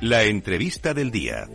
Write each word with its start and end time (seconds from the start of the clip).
La 0.00 0.22
entrevista 0.22 0.94
del 0.94 1.10
día. 1.10 1.48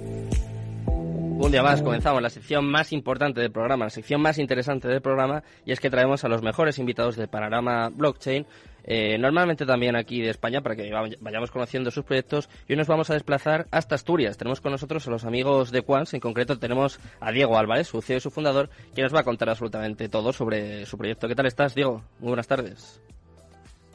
Un 0.85 1.49
día 1.49 1.63
más 1.63 1.81
comenzamos 1.81 2.21
la 2.21 2.29
sección 2.29 2.65
más 2.69 2.91
importante 2.91 3.39
del 3.39 3.53
programa, 3.53 3.85
la 3.85 3.89
sección 3.89 4.21
más 4.21 4.37
interesante 4.37 4.89
del 4.89 5.01
programa, 5.01 5.43
y 5.65 5.71
es 5.71 5.79
que 5.79 5.89
traemos 5.89 6.25
a 6.25 6.27
los 6.27 6.41
mejores 6.41 6.77
invitados 6.77 7.15
de 7.15 7.29
Panorama 7.29 7.87
Blockchain, 7.87 8.45
eh, 8.83 9.17
normalmente 9.17 9.65
también 9.65 9.95
aquí 9.95 10.21
de 10.21 10.29
España, 10.29 10.59
para 10.59 10.75
que 10.75 10.91
vayamos 11.21 11.51
conociendo 11.51 11.89
sus 11.89 12.03
proyectos, 12.03 12.49
y 12.67 12.73
hoy 12.73 12.77
nos 12.77 12.87
vamos 12.87 13.09
a 13.09 13.13
desplazar 13.13 13.67
hasta 13.71 13.95
Asturias. 13.95 14.37
Tenemos 14.37 14.59
con 14.59 14.73
nosotros 14.73 15.07
a 15.07 15.11
los 15.11 15.23
amigos 15.23 15.71
de 15.71 15.81
Quans, 15.81 16.13
en 16.13 16.19
concreto 16.19 16.59
tenemos 16.59 16.99
a 17.21 17.31
Diego 17.31 17.57
Álvarez, 17.57 17.87
su 17.87 18.01
CEO 18.01 18.17
y 18.17 18.21
su 18.21 18.29
fundador, 18.29 18.69
que 18.93 19.03
nos 19.03 19.15
va 19.15 19.21
a 19.21 19.23
contar 19.23 19.49
absolutamente 19.49 20.09
todo 20.09 20.33
sobre 20.33 20.85
su 20.85 20.97
proyecto. 20.97 21.29
¿Qué 21.29 21.35
tal 21.35 21.45
estás, 21.45 21.75
Diego? 21.75 22.03
Muy 22.19 22.27
buenas 22.27 22.47
tardes. 22.47 23.01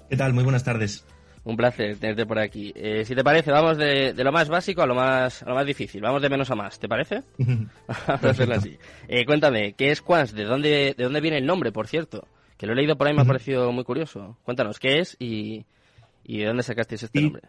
¿Qué 0.08 0.16
tal? 0.16 0.32
Muy 0.32 0.44
buenas 0.44 0.64
tardes. 0.64 1.04
Un 1.48 1.56
placer 1.56 1.96
tenerte 1.96 2.26
por 2.26 2.38
aquí. 2.38 2.74
Eh, 2.76 3.06
si 3.06 3.14
te 3.14 3.24
parece, 3.24 3.50
vamos 3.50 3.78
de, 3.78 4.12
lo 4.12 4.32
más 4.32 4.50
básico 4.50 4.82
a 4.82 4.86
lo 4.86 4.94
más, 4.94 5.42
a 5.42 5.48
lo 5.48 5.54
más 5.54 5.64
difícil. 5.64 6.02
Vamos 6.02 6.20
de 6.20 6.28
menos 6.28 6.50
a 6.50 6.54
más, 6.54 6.78
¿te 6.78 6.88
parece? 6.88 7.22
Vamos 7.38 7.64
a 8.06 8.28
hacerlo 8.28 8.56
así. 8.56 8.76
Eh, 9.08 9.24
cuéntame, 9.24 9.72
¿qué 9.72 9.90
es 9.90 10.02
Quans? 10.02 10.34
¿De 10.34 10.44
dónde, 10.44 10.94
¿De 10.94 11.04
dónde 11.04 11.22
viene 11.22 11.38
el 11.38 11.46
nombre, 11.46 11.72
por 11.72 11.88
cierto? 11.88 12.28
Que 12.58 12.66
lo 12.66 12.74
he 12.74 12.76
leído 12.76 12.98
por 12.98 13.06
ahí, 13.06 13.14
me 13.14 13.22
ha 13.22 13.24
parecido 13.24 13.72
muy 13.72 13.82
curioso. 13.84 14.36
Cuéntanos, 14.42 14.78
¿qué 14.78 14.98
es 14.98 15.16
y, 15.18 15.64
y 16.22 16.40
de 16.40 16.44
dónde 16.44 16.62
sacasteis 16.62 17.04
este 17.04 17.18
nombre? 17.18 17.44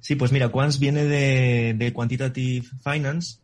Sí, 0.00 0.16
pues 0.16 0.32
mira, 0.32 0.48
Quants 0.48 0.80
viene 0.80 1.04
de, 1.04 1.92
Quantitative 1.92 2.66
Finance. 2.82 3.38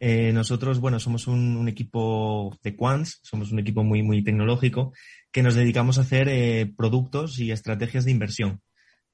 Eh, 0.00 0.32
nosotros, 0.34 0.80
bueno, 0.80 1.00
somos 1.00 1.28
un, 1.28 1.56
un, 1.56 1.66
equipo 1.68 2.58
de 2.62 2.76
Quants, 2.76 3.20
somos 3.22 3.52
un 3.52 3.58
equipo 3.58 3.84
muy, 3.84 4.02
muy 4.02 4.22
tecnológico 4.22 4.92
que 5.32 5.42
nos 5.42 5.54
dedicamos 5.54 5.96
a 5.96 6.02
hacer 6.02 6.28
productos 6.76 7.38
y 7.38 7.52
estrategias 7.52 8.04
de 8.04 8.10
inversión 8.10 8.60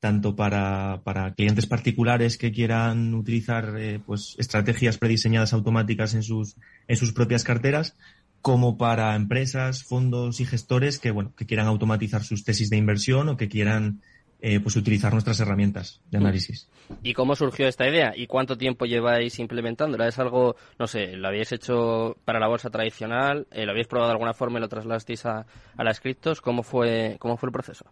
tanto 0.00 0.34
para, 0.34 1.02
para 1.04 1.34
clientes 1.34 1.66
particulares 1.66 2.38
que 2.38 2.50
quieran 2.50 3.14
utilizar 3.14 3.74
eh, 3.78 4.00
pues 4.04 4.34
estrategias 4.38 4.96
prediseñadas 4.96 5.52
automáticas 5.52 6.14
en 6.14 6.22
sus, 6.22 6.56
en 6.88 6.96
sus 6.96 7.12
propias 7.12 7.44
carteras, 7.44 7.96
como 8.40 8.78
para 8.78 9.14
empresas, 9.14 9.84
fondos 9.84 10.40
y 10.40 10.46
gestores 10.46 10.98
que, 10.98 11.10
bueno, 11.10 11.34
que 11.36 11.44
quieran 11.44 11.66
automatizar 11.66 12.24
sus 12.24 12.44
tesis 12.44 12.70
de 12.70 12.78
inversión 12.78 13.28
o 13.28 13.36
que 13.36 13.50
quieran 13.50 14.00
eh, 14.40 14.58
pues 14.58 14.74
utilizar 14.76 15.12
nuestras 15.12 15.38
herramientas 15.40 16.00
de 16.10 16.18
mm. 16.18 16.22
análisis. 16.22 16.70
¿Y 17.02 17.12
cómo 17.12 17.36
surgió 17.36 17.68
esta 17.68 17.86
idea? 17.86 18.14
¿Y 18.16 18.26
cuánto 18.26 18.56
tiempo 18.56 18.86
lleváis 18.86 19.38
implementándola? 19.38 20.08
¿Es 20.08 20.18
algo, 20.18 20.56
no 20.78 20.86
sé, 20.86 21.14
lo 21.16 21.28
habéis 21.28 21.52
hecho 21.52 22.16
para 22.24 22.40
la 22.40 22.48
bolsa 22.48 22.70
tradicional? 22.70 23.46
Eh, 23.50 23.66
¿Lo 23.66 23.72
habéis 23.72 23.86
probado 23.86 24.08
de 24.08 24.14
alguna 24.14 24.32
forma 24.32 24.58
y 24.58 24.62
lo 24.62 24.68
trasladasteis 24.68 25.26
a, 25.26 25.44
a 25.76 25.84
las 25.84 26.00
criptos? 26.00 26.40
¿Cómo 26.40 26.62
fue, 26.62 27.16
cómo 27.20 27.36
fue 27.36 27.48
el 27.48 27.52
proceso? 27.52 27.84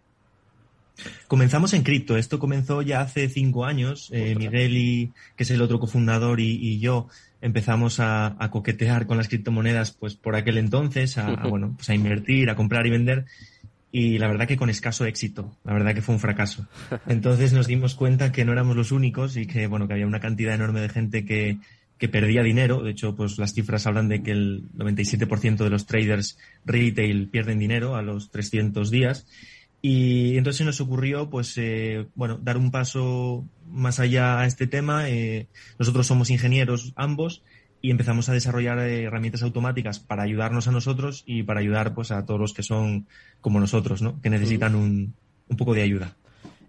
Comenzamos 1.26 1.74
en 1.74 1.82
cripto. 1.82 2.16
Esto 2.16 2.38
comenzó 2.38 2.82
ya 2.82 3.00
hace 3.00 3.28
cinco 3.28 3.64
años. 3.64 4.10
Eh, 4.12 4.34
Miguel, 4.36 4.76
y, 4.76 5.12
que 5.36 5.44
es 5.44 5.50
el 5.50 5.62
otro 5.62 5.78
cofundador, 5.78 6.40
y, 6.40 6.78
yo 6.78 7.08
empezamos 7.40 8.00
a, 8.00 8.36
coquetear 8.50 9.06
con 9.06 9.16
las 9.16 9.28
criptomonedas 9.28 9.92
pues 9.92 10.14
por 10.14 10.36
aquel 10.36 10.58
entonces, 10.58 11.18
a, 11.18 11.30
bueno, 11.48 11.74
pues 11.76 11.88
a 11.90 11.94
invertir, 11.94 12.50
a 12.50 12.56
comprar 12.56 12.86
y 12.86 12.90
vender. 12.90 13.26
Y 13.90 14.18
la 14.18 14.28
verdad 14.28 14.46
que 14.46 14.56
con 14.56 14.68
escaso 14.68 15.06
éxito. 15.06 15.56
La 15.64 15.72
verdad 15.72 15.94
que 15.94 16.02
fue 16.02 16.14
un 16.14 16.20
fracaso. 16.20 16.66
Entonces 17.06 17.52
nos 17.52 17.66
dimos 17.66 17.94
cuenta 17.94 18.32
que 18.32 18.44
no 18.44 18.52
éramos 18.52 18.76
los 18.76 18.92
únicos 18.92 19.36
y 19.36 19.46
que, 19.46 19.66
bueno, 19.66 19.88
que 19.88 19.94
había 19.94 20.06
una 20.06 20.20
cantidad 20.20 20.54
enorme 20.54 20.80
de 20.80 20.90
gente 20.90 21.24
que, 21.24 21.58
que 21.98 22.08
perdía 22.08 22.42
dinero. 22.42 22.82
De 22.82 22.92
hecho, 22.92 23.14
pues 23.16 23.38
las 23.38 23.54
cifras 23.54 23.86
hablan 23.86 24.08
de 24.08 24.22
que 24.22 24.30
el 24.30 24.64
97% 24.76 25.56
de 25.56 25.70
los 25.70 25.86
traders 25.86 26.38
retail 26.64 27.28
pierden 27.28 27.58
dinero 27.58 27.96
a 27.96 28.02
los 28.02 28.30
300 28.30 28.90
días. 28.90 29.26
Y 29.80 30.36
entonces 30.36 30.66
nos 30.66 30.80
ocurrió, 30.80 31.30
pues, 31.30 31.56
eh, 31.56 32.06
bueno, 32.14 32.38
dar 32.42 32.56
un 32.56 32.70
paso 32.70 33.44
más 33.66 34.00
allá 34.00 34.40
a 34.40 34.46
este 34.46 34.66
tema. 34.66 35.08
Eh, 35.08 35.46
nosotros 35.78 36.06
somos 36.06 36.30
ingenieros 36.30 36.92
ambos 36.96 37.42
y 37.80 37.92
empezamos 37.92 38.28
a 38.28 38.32
desarrollar 38.32 38.80
eh, 38.80 39.04
herramientas 39.04 39.42
automáticas 39.42 40.00
para 40.00 40.24
ayudarnos 40.24 40.66
a 40.66 40.72
nosotros 40.72 41.22
y 41.26 41.44
para 41.44 41.60
ayudar, 41.60 41.94
pues, 41.94 42.10
a 42.10 42.26
todos 42.26 42.40
los 42.40 42.54
que 42.54 42.64
son 42.64 43.06
como 43.40 43.60
nosotros, 43.60 44.02
¿no? 44.02 44.20
Que 44.20 44.30
necesitan 44.30 44.74
un, 44.74 45.14
un 45.48 45.56
poco 45.56 45.74
de 45.74 45.82
ayuda. 45.82 46.16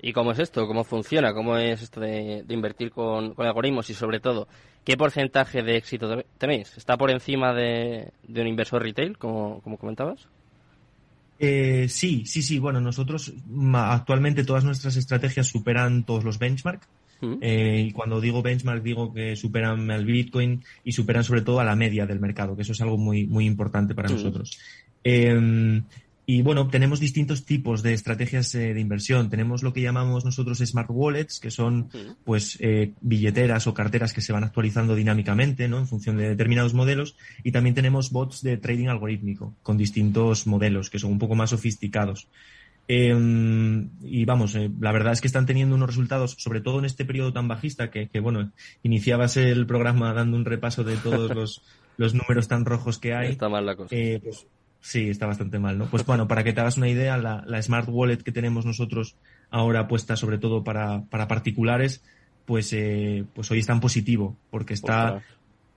¿Y 0.01 0.13
cómo 0.13 0.31
es 0.31 0.39
esto? 0.39 0.65
¿Cómo 0.65 0.83
funciona? 0.83 1.33
¿Cómo 1.33 1.57
es 1.57 1.81
esto 1.81 1.99
de, 1.99 2.45
invertir 2.47 2.91
con, 2.91 3.33
algoritmos? 3.37 3.89
Y 3.89 3.93
sobre 3.93 4.19
todo, 4.19 4.47
¿qué 4.85 4.95
porcentaje 4.95 5.61
de 5.61 5.75
éxito 5.75 6.23
tenéis? 6.37 6.77
¿Está 6.77 6.95
por 6.95 7.11
encima 7.11 7.53
de, 7.53 8.13
de 8.23 8.41
un 8.41 8.47
inversor 8.47 8.81
retail, 8.81 9.17
como, 9.17 9.61
como 9.61 9.77
comentabas? 9.77 10.29
Eh, 11.39 11.87
sí, 11.89 12.23
sí, 12.25 12.41
sí. 12.41 12.59
Bueno, 12.59 12.81
nosotros 12.81 13.33
actualmente 13.73 14.43
todas 14.43 14.65
nuestras 14.65 14.97
estrategias 14.97 15.47
superan 15.47 16.03
todos 16.03 16.23
los 16.23 16.37
benchmark. 16.37 16.81
Mm. 17.21 17.33
Eh, 17.41 17.85
y 17.87 17.91
cuando 17.91 18.21
digo 18.21 18.41
benchmark 18.41 18.81
digo 18.81 19.13
que 19.13 19.35
superan 19.35 19.91
al 19.91 20.05
Bitcoin 20.05 20.63
y 20.83 20.91
superan 20.91 21.23
sobre 21.23 21.41
todo 21.41 21.59
a 21.59 21.65
la 21.65 21.75
media 21.75 22.05
del 22.05 22.19
mercado, 22.19 22.55
que 22.55 22.61
eso 22.61 22.71
es 22.73 22.81
algo 22.81 22.97
muy, 22.97 23.25
muy 23.25 23.45
importante 23.45 23.95
para 23.95 24.09
mm. 24.09 24.13
nosotros. 24.13 24.59
Eh, 25.03 25.81
y 26.31 26.43
bueno, 26.43 26.67
tenemos 26.67 26.99
distintos 26.99 27.43
tipos 27.43 27.81
de 27.81 27.93
estrategias 27.93 28.53
eh, 28.53 28.75
de 28.75 28.79
inversión. 28.79 29.31
Tenemos 29.31 29.63
lo 29.63 29.73
que 29.73 29.81
llamamos 29.81 30.25
nosotros 30.25 30.59
smart 30.59 30.87
wallets, 30.91 31.39
que 31.39 31.49
son 31.49 31.89
pues 32.23 32.55
eh, 32.61 32.93
billeteras 33.01 33.65
o 33.65 33.73
carteras 33.73 34.13
que 34.13 34.21
se 34.21 34.31
van 34.31 34.43
actualizando 34.43 34.93
dinámicamente, 34.93 35.67
¿no? 35.67 35.79
En 35.79 35.87
función 35.87 36.17
de 36.17 36.29
determinados 36.29 36.75
modelos. 36.75 37.15
Y 37.43 37.51
también 37.51 37.73
tenemos 37.73 38.11
bots 38.11 38.43
de 38.43 38.57
trading 38.57 38.89
algorítmico 38.89 39.55
con 39.63 39.75
distintos 39.75 40.45
modelos 40.45 40.91
que 40.91 40.99
son 40.99 41.13
un 41.13 41.17
poco 41.17 41.33
más 41.33 41.49
sofisticados. 41.49 42.27
Em, 42.87 43.89
y 44.03 44.23
vamos, 44.25 44.53
eh, 44.53 44.69
la 44.79 44.91
verdad 44.91 45.13
es 45.13 45.21
que 45.21 45.27
están 45.27 45.47
teniendo 45.47 45.73
unos 45.73 45.89
resultados, 45.89 46.35
sobre 46.37 46.61
todo 46.61 46.77
en 46.77 46.85
este 46.85 47.05
periodo 47.05 47.33
tan 47.33 47.47
bajista, 47.47 47.89
que, 47.89 48.07
que 48.07 48.19
bueno, 48.19 48.51
iniciabas 48.83 49.35
el 49.35 49.65
programa 49.65 50.13
dando 50.13 50.37
un 50.37 50.45
repaso 50.45 50.83
de 50.83 50.95
todos 50.97 51.31
los, 51.35 51.63
los 51.97 52.13
números 52.13 52.47
tan 52.47 52.65
rojos 52.65 52.99
que 52.99 53.15
hay. 53.15 53.31
Está 53.31 53.49
mal 53.49 53.65
la 53.65 53.75
cosa. 53.75 53.89
pues, 53.89 54.45
Sí, 54.81 55.09
está 55.09 55.25
bastante 55.25 55.59
mal, 55.59 55.77
¿no? 55.77 55.85
Pues 55.85 56.05
bueno, 56.05 56.27
para 56.27 56.43
que 56.43 56.53
te 56.53 56.61
hagas 56.61 56.77
una 56.77 56.87
idea, 56.87 57.17
la, 57.17 57.61
Smart 57.61 57.87
Wallet 57.89 58.17
que 58.17 58.31
tenemos 58.31 58.65
nosotros 58.65 59.15
ahora 59.49 59.87
puesta 59.87 60.15
sobre 60.15 60.37
todo 60.37 60.63
para, 60.63 61.03
para 61.09 61.27
particulares, 61.27 62.01
pues, 62.45 62.71
eh, 62.73 63.25
pues 63.33 63.51
hoy 63.51 63.59
está 63.59 63.73
en 63.73 63.81
positivo, 63.81 64.37
porque 64.49 64.73
está, 64.73 65.21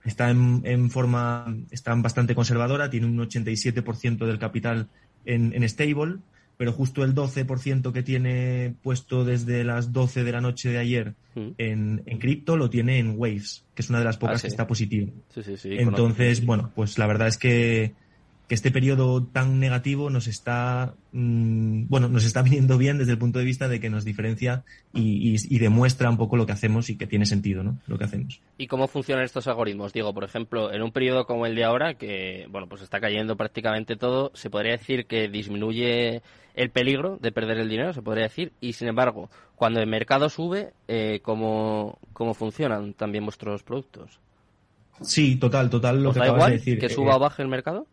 está 0.05 0.29
en, 0.29 0.61
en, 0.63 0.89
forma, 0.89 1.53
está 1.69 1.93
bastante 1.95 2.33
conservadora, 2.33 2.89
tiene 2.89 3.07
un 3.07 3.17
87% 3.17 4.25
del 4.25 4.39
capital 4.39 4.87
en, 5.25 5.53
en 5.53 5.67
stable, 5.67 6.19
pero 6.57 6.71
justo 6.71 7.03
el 7.03 7.13
12% 7.13 7.91
que 7.91 8.03
tiene 8.03 8.75
puesto 8.81 9.25
desde 9.25 9.63
las 9.63 9.91
12 9.91 10.23
de 10.23 10.31
la 10.31 10.41
noche 10.41 10.69
de 10.69 10.77
ayer 10.77 11.13
mm. 11.35 11.47
en, 11.57 12.03
en 12.05 12.19
cripto 12.19 12.57
lo 12.57 12.69
tiene 12.69 12.99
en 12.99 13.15
Waves, 13.17 13.65
que 13.73 13.81
es 13.81 13.89
una 13.89 13.99
de 13.99 14.05
las 14.05 14.17
pocas 14.17 14.39
ah, 14.39 14.41
que 14.41 14.47
está 14.47 14.67
positivo. 14.67 15.11
Sí, 15.29 15.43
sí, 15.43 15.57
sí, 15.57 15.75
Entonces, 15.77 16.45
bueno, 16.45 16.71
pues 16.73 16.97
la 16.97 17.07
verdad 17.07 17.27
es 17.27 17.37
que 17.37 17.93
que 18.53 18.55
este 18.55 18.69
periodo 18.69 19.23
tan 19.23 19.59
negativo 19.59 20.11
nos 20.11 20.27
está, 20.27 20.93
mm, 21.11 21.87
bueno, 21.87 22.07
nos 22.07 22.23
está 22.23 22.43
viniendo 22.43 22.77
bien 22.77 22.99
desde 22.99 23.13
el 23.13 23.17
punto 23.17 23.39
de 23.39 23.45
vista 23.45 23.67
de 23.67 23.79
que 23.79 23.89
nos 23.89 24.05
diferencia 24.05 24.63
y, 24.93 25.57
demuestra 25.57 26.07
un 26.07 26.17
poco 26.17 26.37
lo 26.37 26.45
que 26.45 26.51
hacemos 26.51 26.91
y 26.91 26.95
que 26.95 27.07
tiene 27.07 27.25
sentido, 27.25 27.63
¿no? 27.63 27.79
Lo 27.87 27.97
que 27.97 28.03
hacemos. 28.03 28.41
¿Y 28.59 28.67
cómo 28.67 28.87
funcionan 28.87 29.25
estos 29.25 29.47
algoritmos? 29.47 29.91
Digo, 29.91 30.13
por 30.13 30.23
ejemplo, 30.23 30.71
en 30.71 30.83
un 30.83 30.91
periodo 30.91 31.25
como 31.25 31.47
el 31.47 31.55
de 31.55 31.63
ahora, 31.63 31.95
que, 31.95 32.45
bueno, 32.51 32.67
pues 32.69 32.83
está 32.83 32.99
cayendo 32.99 33.35
prácticamente 33.35 33.95
todo, 33.95 34.29
se 34.35 34.51
podría 34.51 34.73
decir 34.73 35.07
que 35.07 35.29
disminuye 35.29 36.21
el 36.53 36.69
peligro 36.69 37.17
de 37.19 37.31
perder 37.31 37.57
el 37.57 37.69
dinero, 37.69 37.91
se 37.91 38.03
podría 38.03 38.25
decir, 38.25 38.51
y 38.61 38.73
sin 38.73 38.87
embargo, 38.87 39.31
cuando 39.55 39.79
el 39.79 39.87
mercado 39.87 40.29
sube, 40.29 40.73
eh, 40.87 41.21
¿cómo, 41.23 41.97
¿cómo 42.13 42.35
funcionan 42.35 42.93
también 42.93 43.25
vuestros 43.25 43.63
productos? 43.63 44.19
Sí, 45.01 45.37
total, 45.37 45.71
total 45.71 46.03
lo 46.03 46.13
que 46.13 46.19
da 46.19 46.27
igual 46.27 46.51
decir. 46.51 46.77
que 46.77 46.89
suba 46.89 47.15
o 47.15 47.19
baje 47.19 47.41
el 47.41 47.47
mercado? 47.47 47.87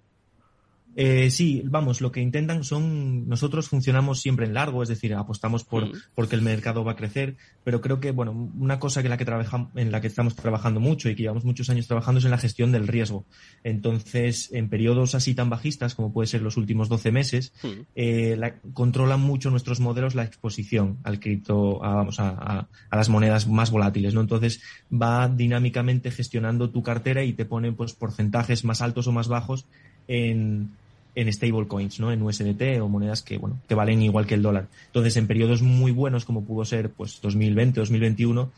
Eh, 0.97 1.31
sí, 1.31 1.63
vamos, 1.65 2.01
lo 2.01 2.11
que 2.11 2.21
intentan 2.21 2.65
son, 2.65 3.29
nosotros 3.29 3.69
funcionamos 3.69 4.21
siempre 4.21 4.47
en 4.47 4.55
largo, 4.55 4.83
es 4.83 4.89
decir, 4.89 5.15
apostamos 5.15 5.65
por 5.65 5.87
mm. 5.87 5.93
porque 6.15 6.35
el 6.35 6.43
mercado 6.43 6.85
va 6.85 6.93
a 6.93 6.97
crecer, 6.97 7.37
pero 7.65 7.81
creo 7.81 8.01
que, 8.01 8.11
bueno, 8.11 8.33
una 8.59 8.79
cosa 8.79 9.03
que 9.03 9.09
la 9.09 9.17
que 9.17 9.25
trabajamos, 9.25 9.71
en 9.77 9.93
la 9.93 10.01
que 10.01 10.09
estamos 10.09 10.35
trabajando 10.35 10.81
mucho 10.81 11.09
y 11.09 11.15
que 11.15 11.23
llevamos 11.23 11.45
muchos 11.45 11.71
años 11.71 11.87
trabajando 11.87 12.19
es 12.19 12.25
en 12.25 12.33
la 12.33 12.39
gestión 12.39 12.73
del 12.73 12.89
riesgo. 12.89 13.25
Entonces, 13.63 14.51
en 14.53 14.69
periodos 14.69 15.15
así 15.15 15.35
tan 15.35 15.49
bajistas 15.49 15.95
como 15.95 16.13
puede 16.13 16.27
ser 16.27 16.43
los 16.43 16.57
últimos 16.57 16.89
12 16.89 17.13
meses, 17.13 17.53
mm. 17.63 17.69
eh, 17.95 18.55
controlan 18.73 19.21
mucho 19.21 19.51
nuestros 19.51 19.81
modelos 19.81 20.15
la 20.15 20.25
exposición 20.25 20.99
al 21.05 21.21
cripto, 21.21 21.85
a, 21.85 21.95
vamos, 21.95 22.19
a, 22.19 22.69
a, 22.91 22.97
las 22.97 23.09
monedas 23.09 23.47
más 23.47 23.71
volátiles, 23.71 24.15
¿no? 24.15 24.21
Entonces, 24.21 24.61
va 24.91 25.29
dinámicamente 25.29 26.11
gestionando 26.11 26.71
tu 26.71 26.83
cartera 26.83 27.23
y 27.23 27.33
te 27.33 27.45
pone, 27.45 27.73
pues, 27.73 27.93
porcentajes 27.95 28.65
más 28.65 28.83
altos 28.83 29.07
o 29.07 29.13
más 29.13 29.29
bajos 29.29 29.67
en, 30.09 30.71
en 31.15 31.33
stablecoins, 31.33 32.01
¿no? 32.01 32.13
En 32.13 32.23
USDT 32.23 32.81
o 32.81 32.89
monedas 32.89 33.23
que, 33.23 33.39
bueno, 33.39 33.61
que 33.69 33.75
valen 33.75 34.03
igual 34.03 34.27
que 34.27 34.35
el 34.35 34.43
dólar. 34.43 34.69
Entonces, 34.87 35.17
en 35.17 35.27
periodos 35.27 35.63
muy 35.63 35.93
buenos 35.93 36.25
como 36.25 36.45
pudo 36.45 36.65
ser, 36.65 36.91
pues, 36.91 37.21
2020, 37.21 37.81
2021, 37.81 38.51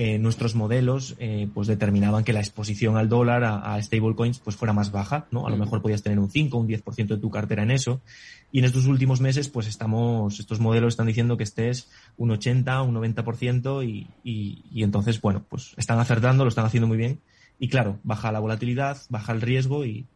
eh, 0.00 0.16
nuestros 0.16 0.54
modelos 0.54 1.16
eh, 1.18 1.48
pues 1.52 1.66
determinaban 1.66 2.22
que 2.22 2.32
la 2.32 2.38
exposición 2.38 2.96
al 2.96 3.08
dólar 3.08 3.42
a, 3.42 3.74
a, 3.74 3.82
stablecoins 3.82 4.38
pues 4.38 4.54
fuera 4.54 4.72
más 4.72 4.92
baja, 4.92 5.26
¿no? 5.32 5.44
A 5.44 5.50
lo 5.50 5.56
mejor 5.56 5.82
podías 5.82 6.04
tener 6.04 6.20
un 6.20 6.30
5, 6.30 6.56
un 6.56 6.68
10% 6.68 7.06
de 7.08 7.16
tu 7.16 7.30
cartera 7.30 7.64
en 7.64 7.72
eso. 7.72 8.00
Y 8.52 8.60
en 8.60 8.66
estos 8.66 8.86
últimos 8.86 9.20
meses 9.20 9.48
pues 9.48 9.66
estamos, 9.66 10.38
estos 10.38 10.60
modelos 10.60 10.94
están 10.94 11.08
diciendo 11.08 11.36
que 11.36 11.42
estés 11.42 11.90
un 12.16 12.30
80, 12.30 12.80
un 12.82 12.94
90% 12.94 13.84
y, 13.84 14.06
y, 14.22 14.62
y 14.72 14.84
entonces, 14.84 15.20
bueno, 15.20 15.44
pues 15.48 15.74
están 15.76 15.98
acertando, 15.98 16.44
lo 16.44 16.48
están 16.50 16.66
haciendo 16.66 16.86
muy 16.86 16.96
bien. 16.96 17.18
Y 17.58 17.68
claro, 17.68 17.98
baja 18.04 18.30
la 18.30 18.38
volatilidad, 18.38 18.98
baja 19.08 19.32
el 19.32 19.40
riesgo 19.40 19.84
y, 19.84 20.06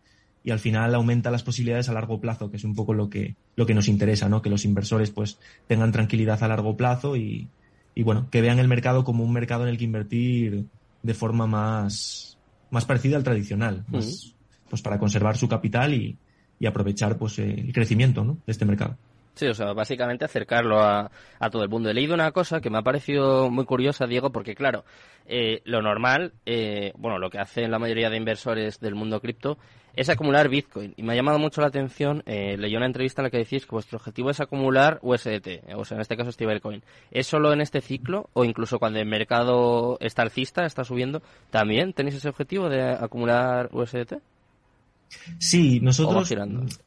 y 0.44 0.50
al 0.50 0.58
final 0.58 0.94
aumenta 0.94 1.30
las 1.30 1.42
posibilidades 1.42 1.88
a 1.88 1.92
largo 1.92 2.20
plazo, 2.20 2.50
que 2.50 2.56
es 2.56 2.64
un 2.64 2.74
poco 2.74 2.94
lo 2.94 3.08
que, 3.08 3.36
lo 3.56 3.66
que 3.66 3.74
nos 3.74 3.88
interesa, 3.88 4.28
¿no? 4.28 4.42
Que 4.42 4.50
los 4.50 4.64
inversores 4.64 5.10
pues 5.10 5.38
tengan 5.66 5.92
tranquilidad 5.92 6.42
a 6.42 6.48
largo 6.48 6.76
plazo 6.76 7.16
y, 7.16 7.48
y 7.94 8.02
bueno, 8.02 8.28
que 8.30 8.40
vean 8.40 8.58
el 8.58 8.68
más 8.68 9.04
como 9.04 9.24
un 9.24 9.32
mercado 9.32 9.62
en 9.64 9.68
el 9.68 9.78
que 9.78 9.84
invertir 9.84 10.64
de 11.02 11.14
forma 11.14 11.46
más, 11.46 12.38
más 12.70 12.84
parecida 12.84 13.16
al 13.16 13.24
tradicional, 13.24 13.84
más, 13.88 14.34
pues 14.68 14.82
para 14.82 14.98
conservar 14.98 15.36
su 15.36 15.48
capital 15.48 15.94
y, 15.94 16.16
y 16.58 16.66
aprovechar 16.66 17.18
pues 17.18 17.38
el 17.38 17.72
crecimiento 17.72 18.24
¿no? 18.24 18.38
de 18.46 18.52
este 18.52 18.64
mercado. 18.64 18.96
Sí, 19.34 19.46
o 19.46 19.54
sea, 19.54 19.72
básicamente 19.72 20.24
acercarlo 20.24 20.80
a, 20.80 21.10
a, 21.38 21.50
todo 21.50 21.62
el 21.62 21.70
mundo. 21.70 21.88
He 21.88 21.94
leído 21.94 22.12
una 22.14 22.32
cosa 22.32 22.60
que 22.60 22.68
me 22.68 22.78
ha 22.78 22.82
parecido 22.82 23.50
muy 23.50 23.64
curiosa, 23.64 24.06
Diego, 24.06 24.30
porque 24.30 24.54
claro, 24.54 24.84
eh, 25.26 25.62
lo 25.64 25.80
normal, 25.82 26.32
eh, 26.46 26.92
bueno, 26.96 27.18
lo 27.18 27.30
que 27.30 27.38
hacen 27.38 27.70
la 27.70 27.78
mayoría 27.78 28.10
de 28.10 28.16
inversores 28.16 28.80
del 28.80 28.94
mundo 28.94 29.20
cripto 29.20 29.58
es 29.94 30.08
acumular 30.08 30.48
Bitcoin. 30.48 30.94
Y 30.96 31.02
me 31.02 31.12
ha 31.12 31.16
llamado 31.16 31.38
mucho 31.38 31.60
la 31.60 31.68
atención, 31.68 32.22
eh, 32.26 32.56
leí 32.58 32.76
una 32.76 32.86
entrevista 32.86 33.20
en 33.22 33.24
la 33.24 33.30
que 33.30 33.38
decís 33.38 33.64
que 33.64 33.72
vuestro 33.72 33.98
objetivo 33.98 34.30
es 34.30 34.40
acumular 34.40 34.98
USDT, 35.02 35.74
o 35.76 35.84
sea, 35.84 35.96
en 35.96 36.00
este 36.00 36.16
caso 36.16 36.32
stablecoin. 36.32 36.82
¿Es 37.10 37.26
solo 37.26 37.52
en 37.52 37.60
este 37.60 37.80
ciclo 37.80 38.28
o 38.32 38.44
incluso 38.44 38.78
cuando 38.78 39.00
el 39.00 39.06
mercado 39.06 39.98
está 40.00 40.22
alcista, 40.22 40.64
está 40.64 40.84
subiendo, 40.84 41.22
también 41.50 41.92
tenéis 41.92 42.16
ese 42.16 42.28
objetivo 42.28 42.68
de 42.68 42.82
acumular 42.82 43.68
USDT? 43.72 44.14
Sí, 45.38 45.80
nosotros 45.80 46.32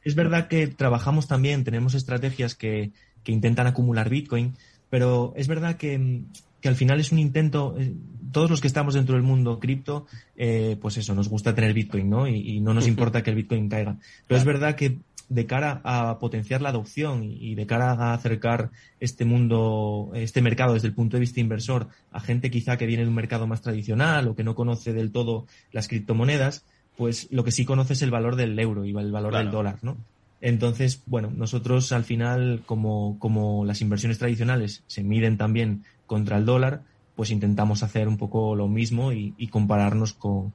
es 0.02 0.14
verdad 0.14 0.48
que 0.48 0.66
trabajamos 0.66 1.26
también, 1.26 1.64
tenemos 1.64 1.94
estrategias 1.94 2.54
que, 2.54 2.92
que 3.22 3.32
intentan 3.32 3.66
acumular 3.66 4.08
Bitcoin, 4.08 4.54
pero 4.90 5.32
es 5.36 5.48
verdad 5.48 5.76
que, 5.76 6.22
que 6.60 6.68
al 6.68 6.76
final 6.76 7.00
es 7.00 7.12
un 7.12 7.18
intento, 7.18 7.74
eh, 7.78 7.94
todos 8.32 8.50
los 8.50 8.60
que 8.60 8.66
estamos 8.66 8.94
dentro 8.94 9.14
del 9.14 9.22
mundo 9.22 9.58
cripto, 9.58 10.06
eh, 10.36 10.76
pues 10.80 10.96
eso, 10.96 11.14
nos 11.14 11.28
gusta 11.28 11.54
tener 11.54 11.72
Bitcoin, 11.74 12.08
¿no? 12.08 12.28
Y, 12.28 12.56
y 12.56 12.60
no 12.60 12.74
nos 12.74 12.86
importa 12.86 13.22
que 13.22 13.30
el 13.30 13.36
Bitcoin 13.36 13.68
caiga. 13.68 13.92
Pero 13.94 14.26
claro. 14.26 14.40
es 14.40 14.44
verdad 14.44 14.76
que 14.76 14.98
de 15.28 15.46
cara 15.46 15.80
a 15.84 16.18
potenciar 16.18 16.62
la 16.62 16.68
adopción 16.68 17.24
y 17.24 17.54
de 17.54 17.66
cara 17.66 17.92
a 17.92 18.14
acercar 18.14 18.70
este 19.00 19.24
mundo, 19.24 20.10
este 20.14 20.40
mercado 20.40 20.74
desde 20.74 20.88
el 20.88 20.94
punto 20.94 21.16
de 21.16 21.20
vista 21.20 21.40
inversor 21.40 21.88
a 22.12 22.20
gente 22.20 22.50
quizá 22.50 22.76
que 22.76 22.86
viene 22.86 23.02
de 23.02 23.08
un 23.08 23.14
mercado 23.14 23.46
más 23.46 23.60
tradicional 23.60 24.28
o 24.28 24.36
que 24.36 24.44
no 24.44 24.54
conoce 24.54 24.92
del 24.92 25.10
todo 25.10 25.46
las 25.72 25.88
criptomonedas, 25.88 26.64
pues 26.96 27.28
lo 27.30 27.44
que 27.44 27.52
sí 27.52 27.64
conoce 27.64 27.92
es 27.92 28.02
el 28.02 28.10
valor 28.10 28.36
del 28.36 28.58
euro 28.58 28.84
y 28.84 28.90
el 28.90 29.12
valor 29.12 29.30
claro. 29.30 29.44
del 29.44 29.52
dólar, 29.52 29.78
¿no? 29.82 29.96
Entonces, 30.40 31.02
bueno, 31.06 31.30
nosotros 31.34 31.92
al 31.92 32.04
final, 32.04 32.62
como, 32.66 33.18
como 33.18 33.64
las 33.64 33.80
inversiones 33.80 34.18
tradicionales 34.18 34.82
se 34.86 35.02
miden 35.02 35.38
también 35.38 35.84
contra 36.06 36.36
el 36.36 36.44
dólar, 36.44 36.82
pues 37.14 37.30
intentamos 37.30 37.82
hacer 37.82 38.06
un 38.06 38.18
poco 38.18 38.54
lo 38.54 38.68
mismo 38.68 39.12
y, 39.12 39.34
y 39.38 39.48
compararnos 39.48 40.12
con, 40.12 40.52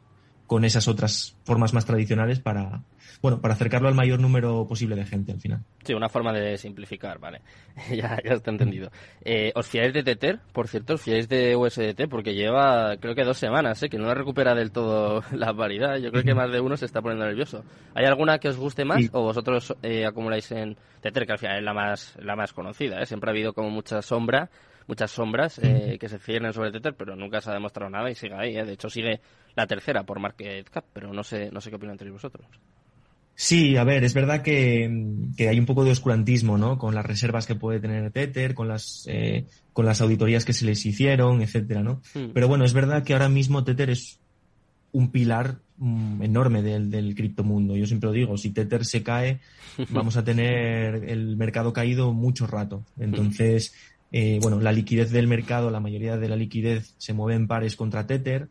con, 0.51 0.65
esas 0.65 0.87
otras 0.87 1.37
formas 1.43 1.73
más 1.73 1.85
tradicionales 1.85 2.39
para, 2.39 2.83
bueno, 3.21 3.39
para 3.39 3.53
acercarlo 3.53 3.87
al 3.87 3.95
mayor 3.95 4.19
número 4.19 4.67
posible 4.67 4.95
de 4.95 5.05
gente 5.05 5.31
al 5.31 5.39
final. 5.39 5.61
Sí, 5.83 5.93
una 5.93 6.09
forma 6.09 6.33
de 6.33 6.57
simplificar, 6.57 7.19
vale. 7.19 7.41
ya, 7.89 8.19
ya 8.23 8.33
está 8.33 8.51
entendido. 8.51 8.91
Eh, 9.23 9.51
¿Os 9.55 9.67
fiáis 9.67 9.93
de 9.93 10.03
Tether? 10.03 10.39
Por 10.51 10.67
cierto, 10.67 10.95
¿os 10.95 11.01
fiáis 11.01 11.29
de 11.29 11.55
USDT? 11.55 12.09
Porque 12.09 12.33
lleva, 12.33 12.97
creo 12.97 13.15
que 13.15 13.23
dos 13.23 13.37
semanas, 13.37 13.81
¿eh? 13.83 13.89
que 13.89 13.97
no 13.97 14.13
recupera 14.13 14.53
del 14.53 14.71
todo 14.71 15.23
la 15.31 15.53
paridad. 15.53 15.97
Yo 15.97 16.11
creo 16.11 16.23
que 16.23 16.33
más 16.33 16.51
de 16.51 16.59
uno 16.59 16.75
se 16.75 16.85
está 16.85 17.01
poniendo 17.01 17.25
nervioso. 17.25 17.63
¿Hay 17.93 18.05
alguna 18.05 18.39
que 18.39 18.49
os 18.49 18.57
guste 18.57 18.83
más 18.83 19.01
sí. 19.01 19.09
o 19.13 19.21
vosotros 19.21 19.75
eh, 19.81 20.05
acumuláis 20.05 20.51
en 20.51 20.75
Tether, 21.01 21.25
que 21.25 21.31
al 21.33 21.39
final 21.39 21.57
es 21.59 21.63
la 21.63 21.73
más, 21.73 22.15
la 22.21 22.35
más 22.35 22.53
conocida? 22.53 23.01
¿eh? 23.01 23.05
Siempre 23.05 23.29
ha 23.29 23.33
habido 23.33 23.53
como 23.53 23.69
mucha 23.69 24.01
sombra 24.01 24.49
muchas 24.91 25.11
sombras 25.11 25.57
eh, 25.63 25.95
que 25.97 26.09
se 26.09 26.19
ciernen 26.19 26.51
sobre 26.51 26.69
Tether, 26.69 26.93
pero 26.95 27.15
nunca 27.15 27.39
se 27.39 27.49
ha 27.49 27.53
demostrado 27.53 27.89
nada 27.89 28.11
y 28.11 28.15
sigue 28.15 28.35
ahí. 28.35 28.57
¿eh? 28.57 28.65
De 28.65 28.73
hecho, 28.73 28.89
sigue 28.89 29.21
la 29.55 29.65
tercera 29.65 30.03
por 30.03 30.19
market 30.19 30.69
cap, 30.69 30.83
pero 30.91 31.13
no 31.13 31.23
sé, 31.23 31.49
no 31.49 31.61
sé 31.61 31.69
qué 31.69 31.77
opinan 31.77 31.93
entre 31.93 32.11
vosotros. 32.11 32.45
Sí, 33.33 33.77
a 33.77 33.85
ver, 33.85 34.03
es 34.03 34.13
verdad 34.13 34.41
que, 34.41 34.91
que, 35.37 35.47
hay 35.47 35.57
un 35.57 35.65
poco 35.65 35.85
de 35.85 35.91
oscurantismo, 35.91 36.57
¿no? 36.57 36.77
Con 36.77 36.93
las 36.93 37.05
reservas 37.05 37.47
que 37.47 37.55
puede 37.55 37.79
tener 37.79 38.11
Tether, 38.11 38.53
con 38.53 38.67
las, 38.67 39.05
eh, 39.07 39.45
con 39.71 39.85
las 39.85 40.01
auditorías 40.01 40.43
que 40.43 40.51
se 40.51 40.65
les 40.65 40.85
hicieron, 40.85 41.41
etcétera, 41.41 41.81
¿no? 41.81 42.01
Mm. 42.13 42.33
Pero 42.33 42.49
bueno, 42.49 42.65
es 42.65 42.73
verdad 42.73 43.05
que 43.05 43.13
ahora 43.13 43.29
mismo 43.29 43.63
Tether 43.63 43.91
es 43.91 44.19
un 44.91 45.09
pilar 45.09 45.59
mm, 45.77 46.21
enorme 46.21 46.63
del, 46.63 46.91
del 46.91 47.15
criptomundo. 47.15 47.77
Yo 47.77 47.87
siempre 47.87 48.07
lo 48.07 48.13
digo, 48.13 48.37
si 48.37 48.49
Tether 48.49 48.83
se 48.83 49.03
cae, 49.03 49.39
vamos 49.89 50.17
a 50.17 50.23
tener 50.25 51.05
el 51.05 51.37
mercado 51.37 51.71
caído 51.71 52.11
mucho 52.11 52.45
rato. 52.45 52.83
Entonces, 52.99 53.73
eh, 54.11 54.39
bueno, 54.41 54.59
la 54.59 54.71
liquidez 54.71 55.11
del 55.11 55.27
mercado, 55.27 55.71
la 55.71 55.79
mayoría 55.79 56.17
de 56.17 56.29
la 56.29 56.35
liquidez 56.35 56.93
se 56.97 57.13
mueve 57.13 57.35
en 57.35 57.47
pares 57.47 57.75
contra 57.75 58.05
Tether 58.05 58.49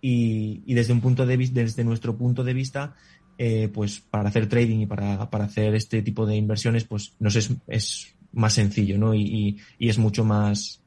y, 0.00 0.62
y 0.66 0.74
desde 0.74 0.92
un 0.92 1.00
punto 1.00 1.26
de 1.26 1.36
vista, 1.36 1.60
desde 1.60 1.84
nuestro 1.84 2.16
punto 2.16 2.44
de 2.44 2.54
vista, 2.54 2.94
eh, 3.38 3.68
pues 3.72 4.00
para 4.00 4.28
hacer 4.28 4.48
trading 4.48 4.80
y 4.80 4.86
para, 4.86 5.30
para, 5.30 5.44
hacer 5.44 5.74
este 5.74 6.02
tipo 6.02 6.26
de 6.26 6.36
inversiones, 6.36 6.84
pues 6.84 7.14
nos 7.20 7.36
es, 7.36 7.50
es 7.68 8.14
más 8.32 8.52
sencillo, 8.52 8.98
¿no? 8.98 9.14
Y, 9.14 9.22
y, 9.22 9.56
y, 9.78 9.88
es 9.88 9.96
mucho 9.96 10.24
más, 10.24 10.82